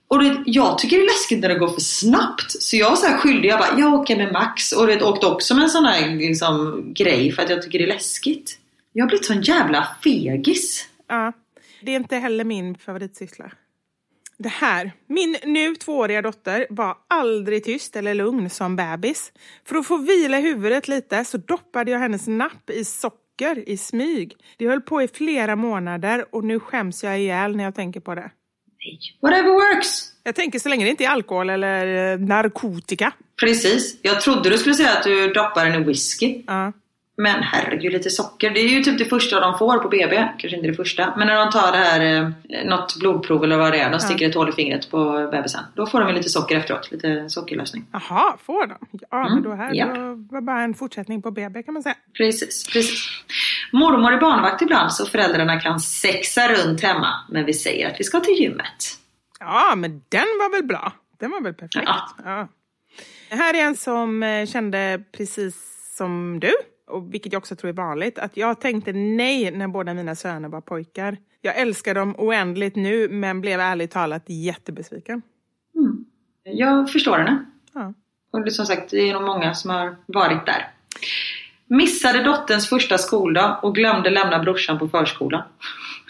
[0.08, 2.62] Och vet, jag tycker det är läskigt när det går för snabbt.
[2.62, 3.48] Så jag var så här skyldig.
[3.48, 4.72] Jag bara, jag åker med Max.
[4.72, 7.78] Och du vet, åkte också med en sån här liksom, grej för att jag tycker
[7.78, 8.58] det är läskigt.
[8.92, 10.86] Jag har blivit sån jävla fegis.
[11.08, 11.32] Ja,
[11.82, 13.50] det är inte heller min favoritsyssla.
[14.42, 14.92] Det här.
[15.06, 19.32] Min nu tvååriga dotter var aldrig tyst eller lugn som bebis.
[19.64, 24.36] För att få vila huvudet lite så doppade jag hennes napp i socker i smyg.
[24.56, 28.14] Det höll på i flera månader och nu skäms jag ihjäl när jag tänker på
[28.14, 28.30] det.
[29.22, 30.12] Whatever works.
[30.22, 33.12] Jag tänker så länge det inte är alkohol eller eh, narkotika.
[33.40, 33.98] Precis.
[34.02, 36.42] Jag trodde du skulle säga att du doppar den i whisky.
[36.46, 36.72] Ja.
[37.20, 38.50] Men herregud, lite socker.
[38.50, 40.28] Det är ju typ det första de får på BB.
[40.38, 41.14] Kanske inte det första.
[41.16, 43.90] Men när de tar det här, eh, något blodprov eller vad det är.
[43.90, 45.60] De sticker ett hål i fingret på bebisen.
[45.74, 46.90] Då får de ju lite socker efteråt.
[46.92, 47.84] Lite sockerlösning.
[47.92, 48.76] Jaha, får de?
[49.10, 49.86] Ja, men Mm, då här ja.
[49.86, 51.94] då var bara en fortsättning på BB kan man säga.
[52.16, 53.08] Precis, precis.
[53.72, 57.14] Mormor är barnvakt ibland så föräldrarna kan sexa runt hemma.
[57.28, 58.98] Men vi säger att vi ska till gymmet.
[59.40, 60.92] Ja, men den var väl bra?
[61.20, 61.86] Den var väl perfekt?
[61.86, 62.08] Ja.
[62.24, 62.48] Ja.
[63.36, 66.52] Här är en som eh, kände precis som du,
[66.90, 70.48] och vilket jag också tror är vanligt, att jag tänkte nej när båda mina söner
[70.48, 71.16] var pojkar.
[71.40, 75.22] Jag älskar dem oändligt nu, men blev ärligt talat jättebesviken.
[76.42, 77.44] Jag förstår henne.
[77.72, 77.94] Ja.
[78.32, 80.70] Och det som sagt, det är nog många som har varit där.
[81.66, 85.42] Missade dotterns första skoldag och glömde lämna brorsan på förskolan.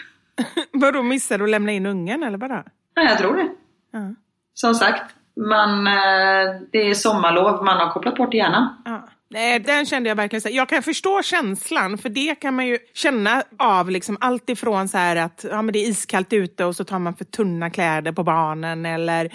[0.72, 2.62] Vadå, missade du att lämna in ungen eller vadå?
[2.94, 3.48] Ja, jag tror det.
[3.90, 4.14] Ja.
[4.54, 8.82] Som sagt, man, eh, det är sommarlov, man har kopplat bort hjärnan.
[8.84, 9.08] Ja.
[9.32, 10.40] Nej, den kände jag verkligen.
[10.40, 10.48] Så.
[10.52, 14.98] Jag kan förstå känslan, för det kan man ju känna av liksom allt ifrån så
[14.98, 18.12] här att ja, men det är iskallt ute och så tar man för tunna kläder
[18.12, 19.30] på barnen eller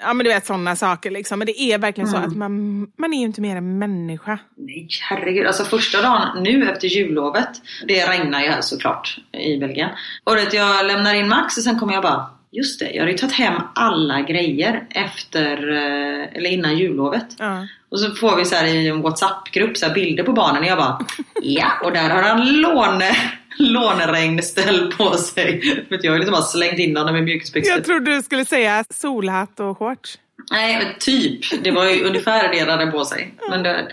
[0.00, 1.10] ja, men du vet sådana saker.
[1.10, 1.38] Liksom.
[1.38, 4.38] Men det är verkligen så att man, man är ju inte mer än människa.
[4.56, 5.46] Nej, herregud.
[5.46, 7.50] Alltså första dagen nu efter jullovet,
[7.88, 9.90] det regnar ju här såklart i Belgien.
[10.24, 13.12] Och det, jag lämnar in Max och sen kommer jag bara, just det, jag hade
[13.12, 17.26] ju tagit hem alla grejer efter, eh, eller innan jullovet.
[17.38, 17.66] Ja.
[17.90, 21.06] Och så får vi så i en WhatsApp-grupp så bilder på barnen och jag bara
[21.42, 23.16] Ja, och där har han låne,
[23.58, 25.60] låneregnställ på sig.
[25.88, 27.74] För jag har liksom bara slängt in honom i mjukisbyxor.
[27.74, 30.18] Jag trodde du skulle säga solhatt och shorts.
[30.50, 31.64] Nej, men typ.
[31.64, 33.34] Det var ju ungefär det de hade på sig.
[33.50, 33.86] Men det, äh,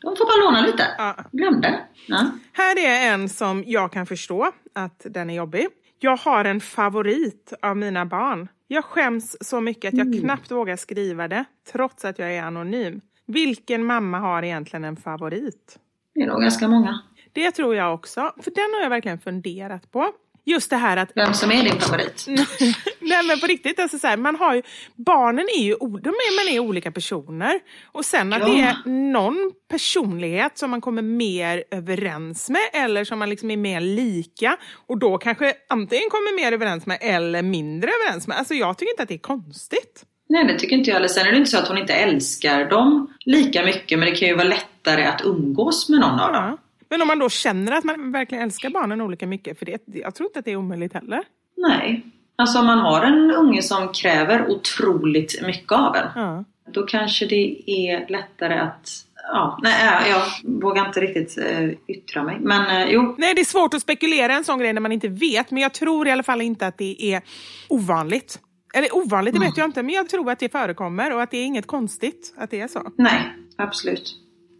[0.00, 0.86] de får bara låna lite.
[0.98, 1.16] Ja.
[1.32, 1.80] Glömde.
[2.06, 2.30] Ja.
[2.52, 5.66] Här är en som jag kan förstå att den är jobbig.
[5.98, 8.48] Jag har en favorit av mina barn.
[8.68, 13.00] Jag skäms så mycket att jag knappt vågar skriva det, trots att jag är anonym.
[13.26, 15.78] Vilken mamma har egentligen en favorit?
[16.14, 17.02] Det är nog ganska många.
[17.32, 20.12] Det tror jag också, för den har jag verkligen funderat på.
[20.44, 22.26] Just det här att Vem som är din favorit?
[23.00, 24.62] Nej men på riktigt, alltså så här, man har ju,
[24.96, 27.60] barnen är ju de är, man är olika personer.
[27.92, 28.46] Och sen att Ja.
[28.46, 33.56] det är någon personlighet som man kommer mer överens med eller som man liksom är
[33.56, 34.56] mer lika.
[34.86, 38.38] Och då kanske antingen kommer mer överens med eller mindre överens med.
[38.38, 40.04] Alltså jag tycker inte att det är konstigt.
[40.32, 41.08] Nej, det tycker inte jag heller.
[41.08, 43.98] Sen är det inte så att hon inte älskar dem lika mycket.
[43.98, 46.44] Men det kan ju vara lättare att umgås med någon av dem.
[46.44, 46.58] Ja.
[46.88, 50.14] Men om man då känner att man verkligen älskar barnen olika mycket, för det, jag
[50.14, 51.22] tror inte att det är omöjligt heller.
[51.56, 52.02] Nej.
[52.36, 56.06] Alltså om man har en unge som kräver otroligt mycket av en.
[56.14, 56.44] Ja.
[56.72, 58.90] Då kanske det är lättare att...
[59.32, 60.22] Ja, nej, jag
[60.60, 62.36] vågar inte riktigt eh, yttra mig.
[62.40, 65.08] Men eh, jo, Nej, det är svårt att spekulera en sån grej när man inte
[65.08, 67.22] vet, men jag tror i alla fall inte att det är
[67.68, 68.40] ovanligt.
[68.72, 71.36] Eller ovanligt, det vet jag inte, men jag tror att det förekommer och att det
[71.36, 72.92] är inget konstigt att det är så.
[72.96, 74.18] nej, absolut.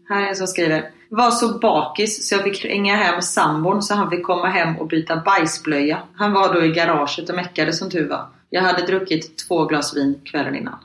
[0.09, 0.89] Här är en som skriver.
[1.09, 4.87] Var så bakis så jag fick ringa hem sambon så han fick komma hem och
[4.87, 5.99] byta bajsblöja.
[6.15, 8.27] Han var då i garaget och meckade som tur var.
[8.49, 10.79] Jag hade druckit två glas vin kvällen innan.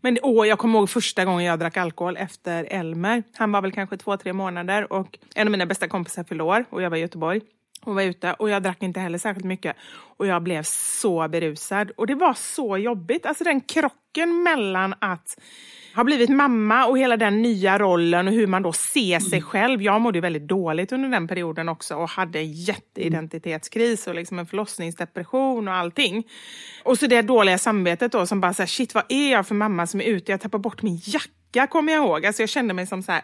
[0.00, 3.22] Men åh, jag kommer ihåg första gången jag drack alkohol efter Elmer.
[3.34, 6.82] Han var väl kanske två, tre månader och en av mina bästa kompisar år och
[6.82, 7.40] jag var i Göteborg.
[7.86, 9.76] Och var ute och jag drack inte heller särskilt mycket.
[10.16, 11.90] Och jag blev så berusad.
[11.96, 13.26] Och det var så jobbigt.
[13.26, 15.38] Alltså den krocken mellan att
[15.94, 19.82] ha blivit mamma och hela den nya rollen och hur man då ser sig själv.
[19.82, 25.68] Jag mådde väldigt dåligt under den perioden också och hade jätteidentitetskris och liksom en förlossningsdepression
[25.68, 26.26] och allting.
[26.82, 29.86] Och så det dåliga samvetet då som bara såhär, shit vad är jag för mamma
[29.86, 30.32] som är ute?
[30.32, 31.35] Jag tappar bort min jacka
[31.70, 32.26] kommer jag ihåg.
[32.26, 33.22] Alltså jag kände mig som så här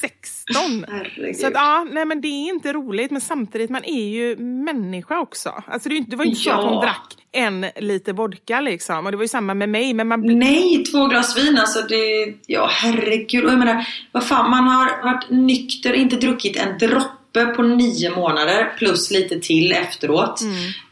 [0.00, 0.84] 16.
[0.88, 1.36] Herregud.
[1.36, 5.20] Så att, ja, nej men det är inte roligt men samtidigt man är ju människa
[5.20, 5.62] också.
[5.66, 8.12] Alltså det, är ju inte- det var ju inte så att hon drack en liter
[8.12, 9.04] vodka liksom.
[9.06, 9.94] Och det var ju samma med mig.
[9.94, 11.82] Men man Nej, två glas vin alltså.
[11.82, 13.44] Det, ja, herregud.
[13.44, 18.10] Och jag menar, vad fan, man har varit nykter, inte druckit en droppe på nio
[18.10, 20.38] månader plus lite till efteråt.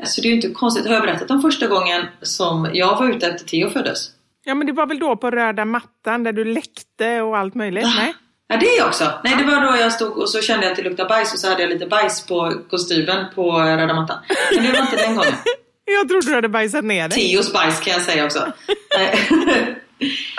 [0.05, 0.87] Så det är ju inte konstigt.
[0.87, 4.09] Har jag berättat om första gången som jag var ute efter Theo föddes?
[4.45, 7.86] Ja, men det var väl då på röda mattan där du läckte och allt möjligt?
[7.97, 8.14] Nej?
[8.49, 9.11] Ja det är också.
[9.24, 11.38] Nej det var då jag stod och så kände jag att det luktade bajs och
[11.38, 14.18] så hade jag lite bajs på kostymen på röda mattan.
[14.55, 15.32] Men det var inte den gången.
[15.84, 17.18] Jag trodde du hade bajsat ner dig.
[17.18, 18.53] Theos bajs kan jag säga också.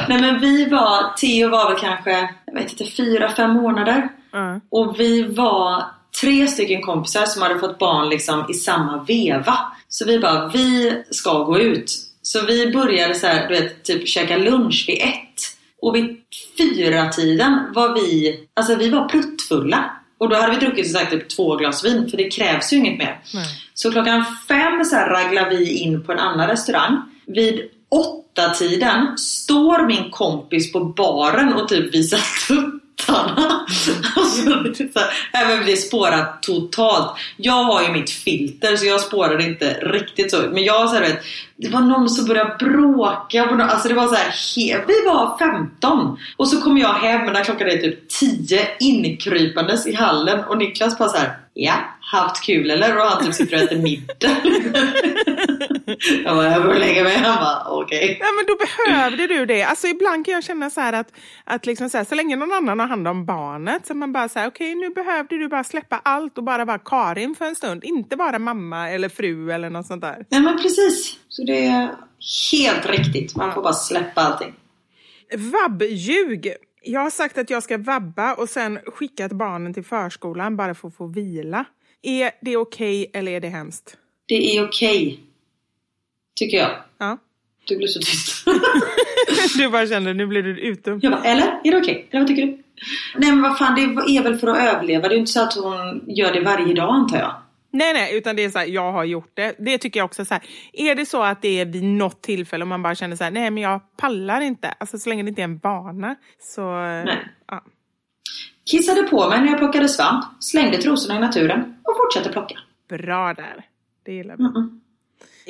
[0.10, 4.10] Nej men vi var, Theo var väl kanske, jag vet inte, fyra, fem månader.
[4.32, 4.60] Ja.
[4.70, 5.84] Och vi var
[6.22, 9.58] tre stycken kompisar som hade fått barn liksom i samma veva.
[9.88, 11.91] Så vi bara, vi ska gå ut.
[12.34, 15.41] Så vi började så här, du vet, typ käka lunch vid ett.
[15.81, 16.17] Och vid
[16.57, 19.91] fyra tiden var vi, alltså vi var pruttfulla.
[20.17, 22.77] Och då hade vi druckit som sagt typ två glas vin, för det krävs ju
[22.77, 23.19] inget mer.
[23.34, 23.45] Nej.
[23.73, 27.01] Så klockan fem så här raglar vi in på en annan restaurang.
[27.25, 33.65] Vid åtta tiden står min kompis på baren och typ visar tuttarna.
[34.15, 37.19] Alltså, det här, även det spårar totalt.
[37.38, 40.38] Jag har ju mitt filter så jag spårar inte riktigt så.
[40.38, 41.23] Men jag så här, vet,
[41.64, 43.43] det var någon som började bråka.
[43.47, 47.26] på nå- Alltså det var så här, vi var 15 och så kom jag hem
[47.34, 52.43] när klockan är typ 10 inkrypandes i hallen och Niklas bara så här, ja, haft
[52.43, 52.97] kul eller?
[52.97, 54.38] Och han typ sitter och äter middag.
[56.26, 57.18] jag bara, jag börjar lägga mig.
[57.18, 58.18] Han bara, okej.
[58.22, 59.64] Ja, men då behövde du det.
[59.64, 61.07] Alltså ibland kan jag känna så här att,
[61.43, 64.30] att liksom så, här, så länge någon annan har hand om barnet så man bara
[64.30, 67.84] säger okej nu behövde du bara släppa allt och bara vara Karin för en stund.
[67.84, 70.26] Inte bara mamma eller fru eller något sånt där.
[70.30, 71.16] Ja men precis.
[71.30, 71.89] Så det är
[72.51, 73.36] helt riktigt.
[73.36, 74.54] Man får bara släppa allting.
[75.38, 76.54] Vabbljug.
[76.82, 80.88] Jag har sagt att jag ska vabba och sen skickat barnen till förskolan bara för
[80.88, 81.66] att få vila.
[82.01, 83.97] Är det okej eller är det hemskt?
[84.26, 85.20] Det är okej.
[86.36, 86.70] Tycker jag.
[86.97, 87.18] Ja.
[87.68, 88.45] Du blev så tyst.
[89.58, 90.99] Du bara kände nu blir du utom.
[91.04, 91.62] jag bara, eller?
[91.64, 92.08] Är det okej?
[92.12, 92.64] Eller vad tycker du?
[93.18, 93.82] Nej men vad fan, det
[94.18, 95.08] är väl för att överleva.
[95.08, 97.36] Det är ju inte så att hon gör det varje dag antar jag.
[97.76, 99.55] Nej, nej, utan det är så här, jag har gjort det.
[99.59, 100.43] Det tycker jag också så här.
[100.74, 103.32] Är det så att det är vid något tillfälle och man bara känner så här,
[103.32, 104.69] nej men jag pallar inte.
[104.69, 106.15] Alltså så länge det inte är en vana.
[106.39, 107.28] Så, Nej.
[107.47, 107.63] ja.
[108.65, 112.59] Kissade på mig när jag plockade svamp, slängde trosorna i naturen och fortsatte plocka.
[112.89, 113.65] Bra där.
[114.03, 114.43] Det gillar vi.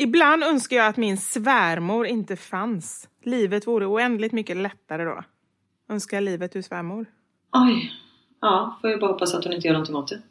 [0.03, 3.09] Ibland önskar jag att min svärmor inte fanns.
[3.23, 5.23] Livet vore oändligt mycket lättare då.
[5.89, 7.05] Önskar livet du svärmor.
[7.51, 7.91] Oj.
[8.41, 10.21] Ja, får jag bara hoppas att hon inte gör någonting åt det.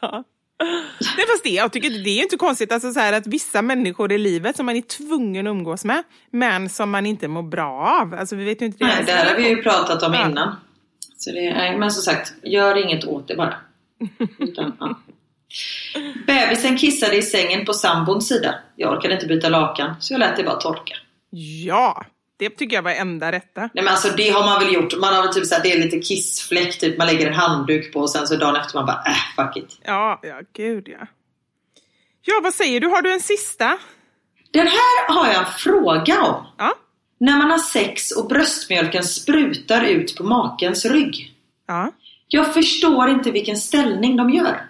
[1.16, 4.12] Nej fast det, jag tycker det är inte konstigt alltså så här att vissa människor
[4.12, 8.00] i livet som man är tvungen att umgås med men som man inte mår bra
[8.02, 8.14] av.
[8.14, 10.28] Alltså vi vet inte Nej, det här har vi ju pratat om Ja.
[10.28, 10.56] innan.
[11.16, 13.54] Så det, nej, men som sagt, gör inget åt det bara.
[14.38, 14.98] Utan, ja.
[16.26, 18.54] Bebisen kissade i sängen på sambons sida.
[18.76, 20.94] Jag orkade inte byta lakan, så jag lät det bara torka.
[21.66, 22.04] Ja,
[22.38, 23.60] det tycker jag var enda rätta.
[23.60, 24.98] Nej men alltså det har man väl gjort.
[24.98, 26.98] Man har väl typ såhär, det är lite kissfläck typ.
[26.98, 29.78] Man lägger en handduk på och sen så dagen efter man bara, äh fuck it.
[29.84, 31.06] Ja, ja gud ja.
[32.22, 32.86] Ja, vad säger du?
[32.86, 33.78] Har du en sista?
[34.50, 36.46] Den här har jag en fråga om.
[36.58, 36.74] Ja.
[37.20, 41.34] När man har sex och bröstmjölken sprutar ut på makens rygg.
[41.66, 41.92] Ja,
[42.28, 44.66] Jag förstår inte vilken ställning de gör.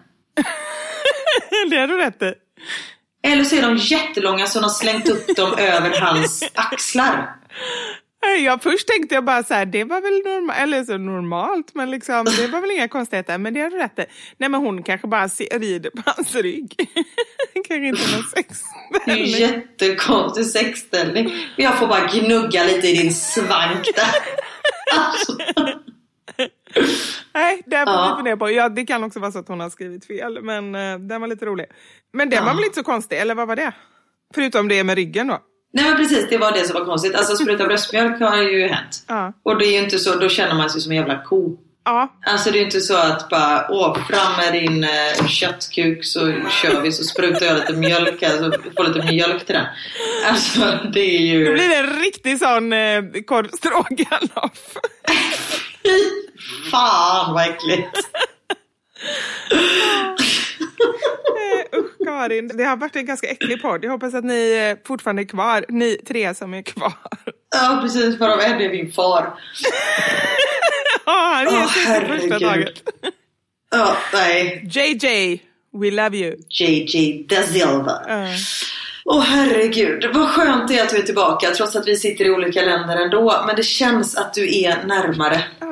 [1.71, 2.35] det har du rätt i.
[3.23, 7.35] Eller så är de jättelånga så de har slängt upp dem över hans axlar.
[8.25, 11.75] Nej, Ja, först tänkte jag bara så här, det var väl normalt, eller så normalt,
[11.75, 14.05] men liksom, det var väl inga konstigheter, men det har du rätt i.
[14.37, 16.75] Nej, men hon kanske bara rider på hans rygg.
[17.55, 18.61] kanske inte någon sex.
[19.05, 21.35] Det är ju jättekonstig sexställning.
[21.57, 24.15] Jag får bara gnugga lite i din svank där.
[24.99, 25.37] Alltså.
[27.35, 28.09] Nej, det får Ja.
[28.11, 28.51] vi fundera på.
[28.51, 31.29] Ja, det kan också vara så att hon har skrivit fel, men uh, den var
[31.29, 31.67] lite rolig.
[32.13, 32.45] Men den Ja.
[32.45, 33.73] var väl inte så konstig, eller vad var det?
[34.35, 35.39] Förutom det med ryggen då.
[35.73, 37.15] Nej men precis, det var det som var konstigt.
[37.15, 39.05] Alltså spruta bröstmjölk har ju hänt.
[39.09, 39.33] Ja.
[39.43, 41.57] Och det är ju inte så, då känner man sig som en jävla ko.
[41.85, 46.05] Ja, Alltså det är ju inte så att bara, åh fram med din eh, köttkuk
[46.05, 46.21] så
[46.63, 49.67] kör vi så sprutar jag lite mjölk här så får lite mjölk till den.
[50.29, 51.45] Alltså det är ju...
[51.45, 54.77] då blir det en riktig sån eh, korv stroganoff.
[55.09, 55.57] Fy
[56.71, 57.89] fan vad äckligt.
[61.39, 63.85] Eh, Usch Karin, det har varit en ganska äcklig podd.
[63.85, 66.93] Jag hoppas att ni eh, fortfarande är kvar, ni tre som är kvar.
[67.57, 69.35] Ja precis, för en är min far.
[71.07, 72.41] Ja, han Åh, sig på första herregud.
[72.41, 72.83] taget.
[73.71, 74.63] Ja, nej.
[74.73, 75.43] JJ,
[75.83, 76.37] we love you.
[76.49, 78.01] JJ da Silva.
[78.09, 78.35] Eh,
[79.05, 82.31] Åh herregud, vad skönt det är att du är tillbaka trots att vi sitter i
[82.31, 83.45] olika länder ändå.
[83.47, 85.45] Men det känns att du är närmare.
[85.61, 85.68] ja.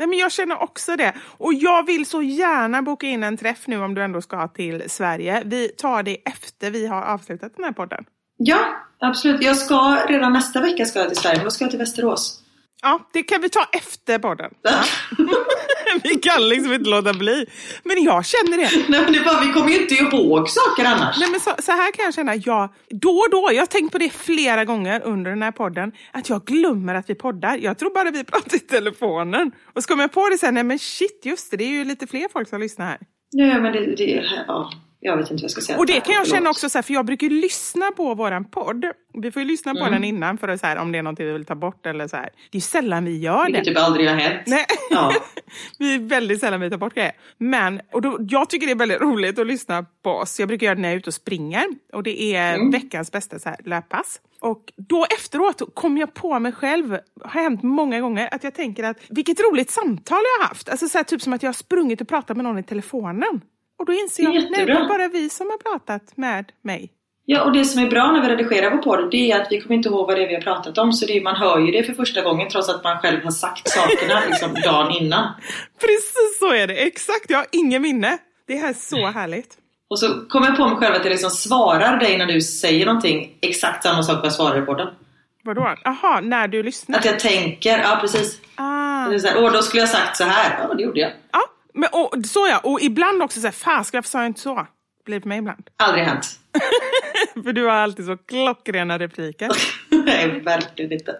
[0.00, 1.12] Nej, men jag känner också det.
[1.38, 4.90] Och jag vill så gärna boka in en träff nu om du ändå ska till
[4.90, 5.42] Sverige.
[5.44, 8.04] Vi tar det efter vi har avslutat den här podden.
[8.36, 8.58] Ja,
[9.00, 9.42] absolut.
[9.42, 12.42] Jag ska redan nästa vecka ska jag till Sverige, då ska jag till Västerås.
[12.82, 14.50] Ja, det kan vi ta efter podden.
[14.62, 14.82] Ja.
[16.04, 17.46] vi kan liksom inte låta bli.
[17.84, 18.70] Men jag känner det.
[18.88, 21.16] Nej, men det är bara, vi kommer ju inte ihåg saker annars.
[21.20, 23.92] Nej, men så, så här kan jag känna, jag, då och då, jag har tänkt
[23.92, 27.56] på det flera gånger under den här podden, att jag glömmer att vi poddar.
[27.56, 29.52] Jag tror bara vi pratar i telefonen.
[29.74, 31.84] Och så kommer jag på det sen, nej men shit, just det, det är ju
[31.84, 32.98] lite fler folk som lyssnar här.
[33.30, 34.70] Ja, men det, det ja,
[35.00, 35.78] jag vet inte vad jag ska säga.
[35.78, 38.84] Och det kan jag känna också, så här, för jag brukar lyssna på våran podd.
[39.14, 39.92] Vi får ju lyssna på Mm.
[39.92, 42.08] den innan för att så här, om det är någonting vi vill ta bort eller
[42.08, 42.30] så här.
[42.50, 43.70] Det är sällan vi gör Vilket det.
[43.70, 44.42] typ aldrig har hänt.
[44.46, 44.64] Nej.
[44.90, 45.12] Ja.
[45.78, 47.12] vi är väldigt sällan vi tar bort grejer.
[47.38, 50.38] Men och då, jag tycker det är väldigt roligt att lyssna på oss.
[50.40, 51.64] Jag brukar göra det när jag är ute och springer.
[51.92, 52.70] Och det är Mm.
[52.70, 54.20] veckans bästa så här, löppass.
[54.40, 58.84] Och då efteråt kom jag på mig själv, har hänt många gånger, att jag tänker
[58.84, 60.68] att vilket roligt samtal jag har haft.
[60.68, 63.40] Alltså så här, typ som att jag har sprungit och pratat med någon i telefonen.
[63.80, 66.92] Och då inser jag att nej, det är bara vi som har pratat med mig.
[67.24, 69.60] Ja, och det som är bra när vi redigerar vår podd, det är att vi
[69.60, 70.92] kommer inte ihåg vad det är vi har pratat om.
[70.92, 73.68] Så är, man hör ju det för första gången trots att man själv har sagt
[73.68, 75.34] sakerna liksom dagen innan.
[75.80, 77.24] Precis så är det, exakt.
[77.28, 78.18] Jag har ingen minne.
[78.46, 79.58] Det här är så härligt.
[79.90, 82.86] Och så kommer jag på mig själv att jag liksom svarar dig när du säger
[82.86, 84.88] någonting exakt samma sak som jag svarar i podden.
[85.44, 85.74] Vadå?
[85.84, 86.98] Jaha, när du lyssnar?
[86.98, 88.40] Att jag tänker, ja precis.
[88.54, 89.08] Ah.
[89.08, 90.58] Det är så här, Åh, då skulle jag sagt så här.
[90.68, 91.12] Ja, det gjorde jag.
[91.32, 91.40] Ja,
[91.74, 92.58] men, och, så ja.
[92.58, 94.66] Och ibland också så här, fasiken varför sa jag inte så?
[95.04, 95.70] Blir för mig ibland.
[95.76, 96.26] Aldrig hänt.
[97.44, 99.50] för du har alltid så klockrena repliker.
[100.04, 101.16] Nej, verkligen inte.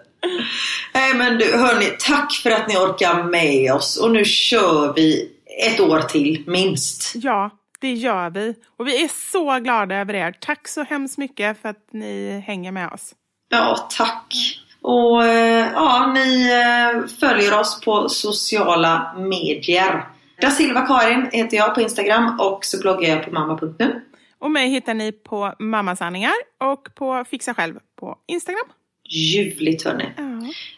[0.93, 3.97] Nej, men du, hörni, tack för att ni orkar med oss.
[3.97, 5.31] Och nu kör vi
[5.67, 7.11] ett år till, minst.
[7.15, 7.49] Ja,
[7.79, 8.55] det gör vi.
[8.77, 10.35] Och vi är så glada över er.
[10.41, 13.13] Tack så hemskt mycket för att ni hänger med oss.
[13.49, 14.33] Ja, tack.
[14.81, 20.07] Och eh, ja, ni eh, följer oss på sociala medier.
[20.41, 24.01] Da Silva Karin heter jag på Instagram och så bloggar jag på mamma.nu.
[24.39, 28.65] Och mig hittar ni på Mammasanningar och på Fixa Själv på Instagram.
[29.09, 30.13] Ljuvligt hörni.
[30.17, 30.23] Ja.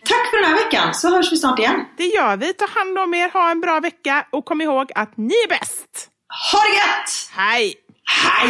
[0.06, 1.86] Tack för den här veckan så hörs vi snart igen.
[1.98, 2.54] Det gör vi.
[2.54, 6.10] Ta hand om er, ha en bra vecka och kom ihåg att ni är bäst!
[6.52, 7.32] Ha det gött!
[7.32, 7.76] Hej!
[8.06, 8.50] Hej!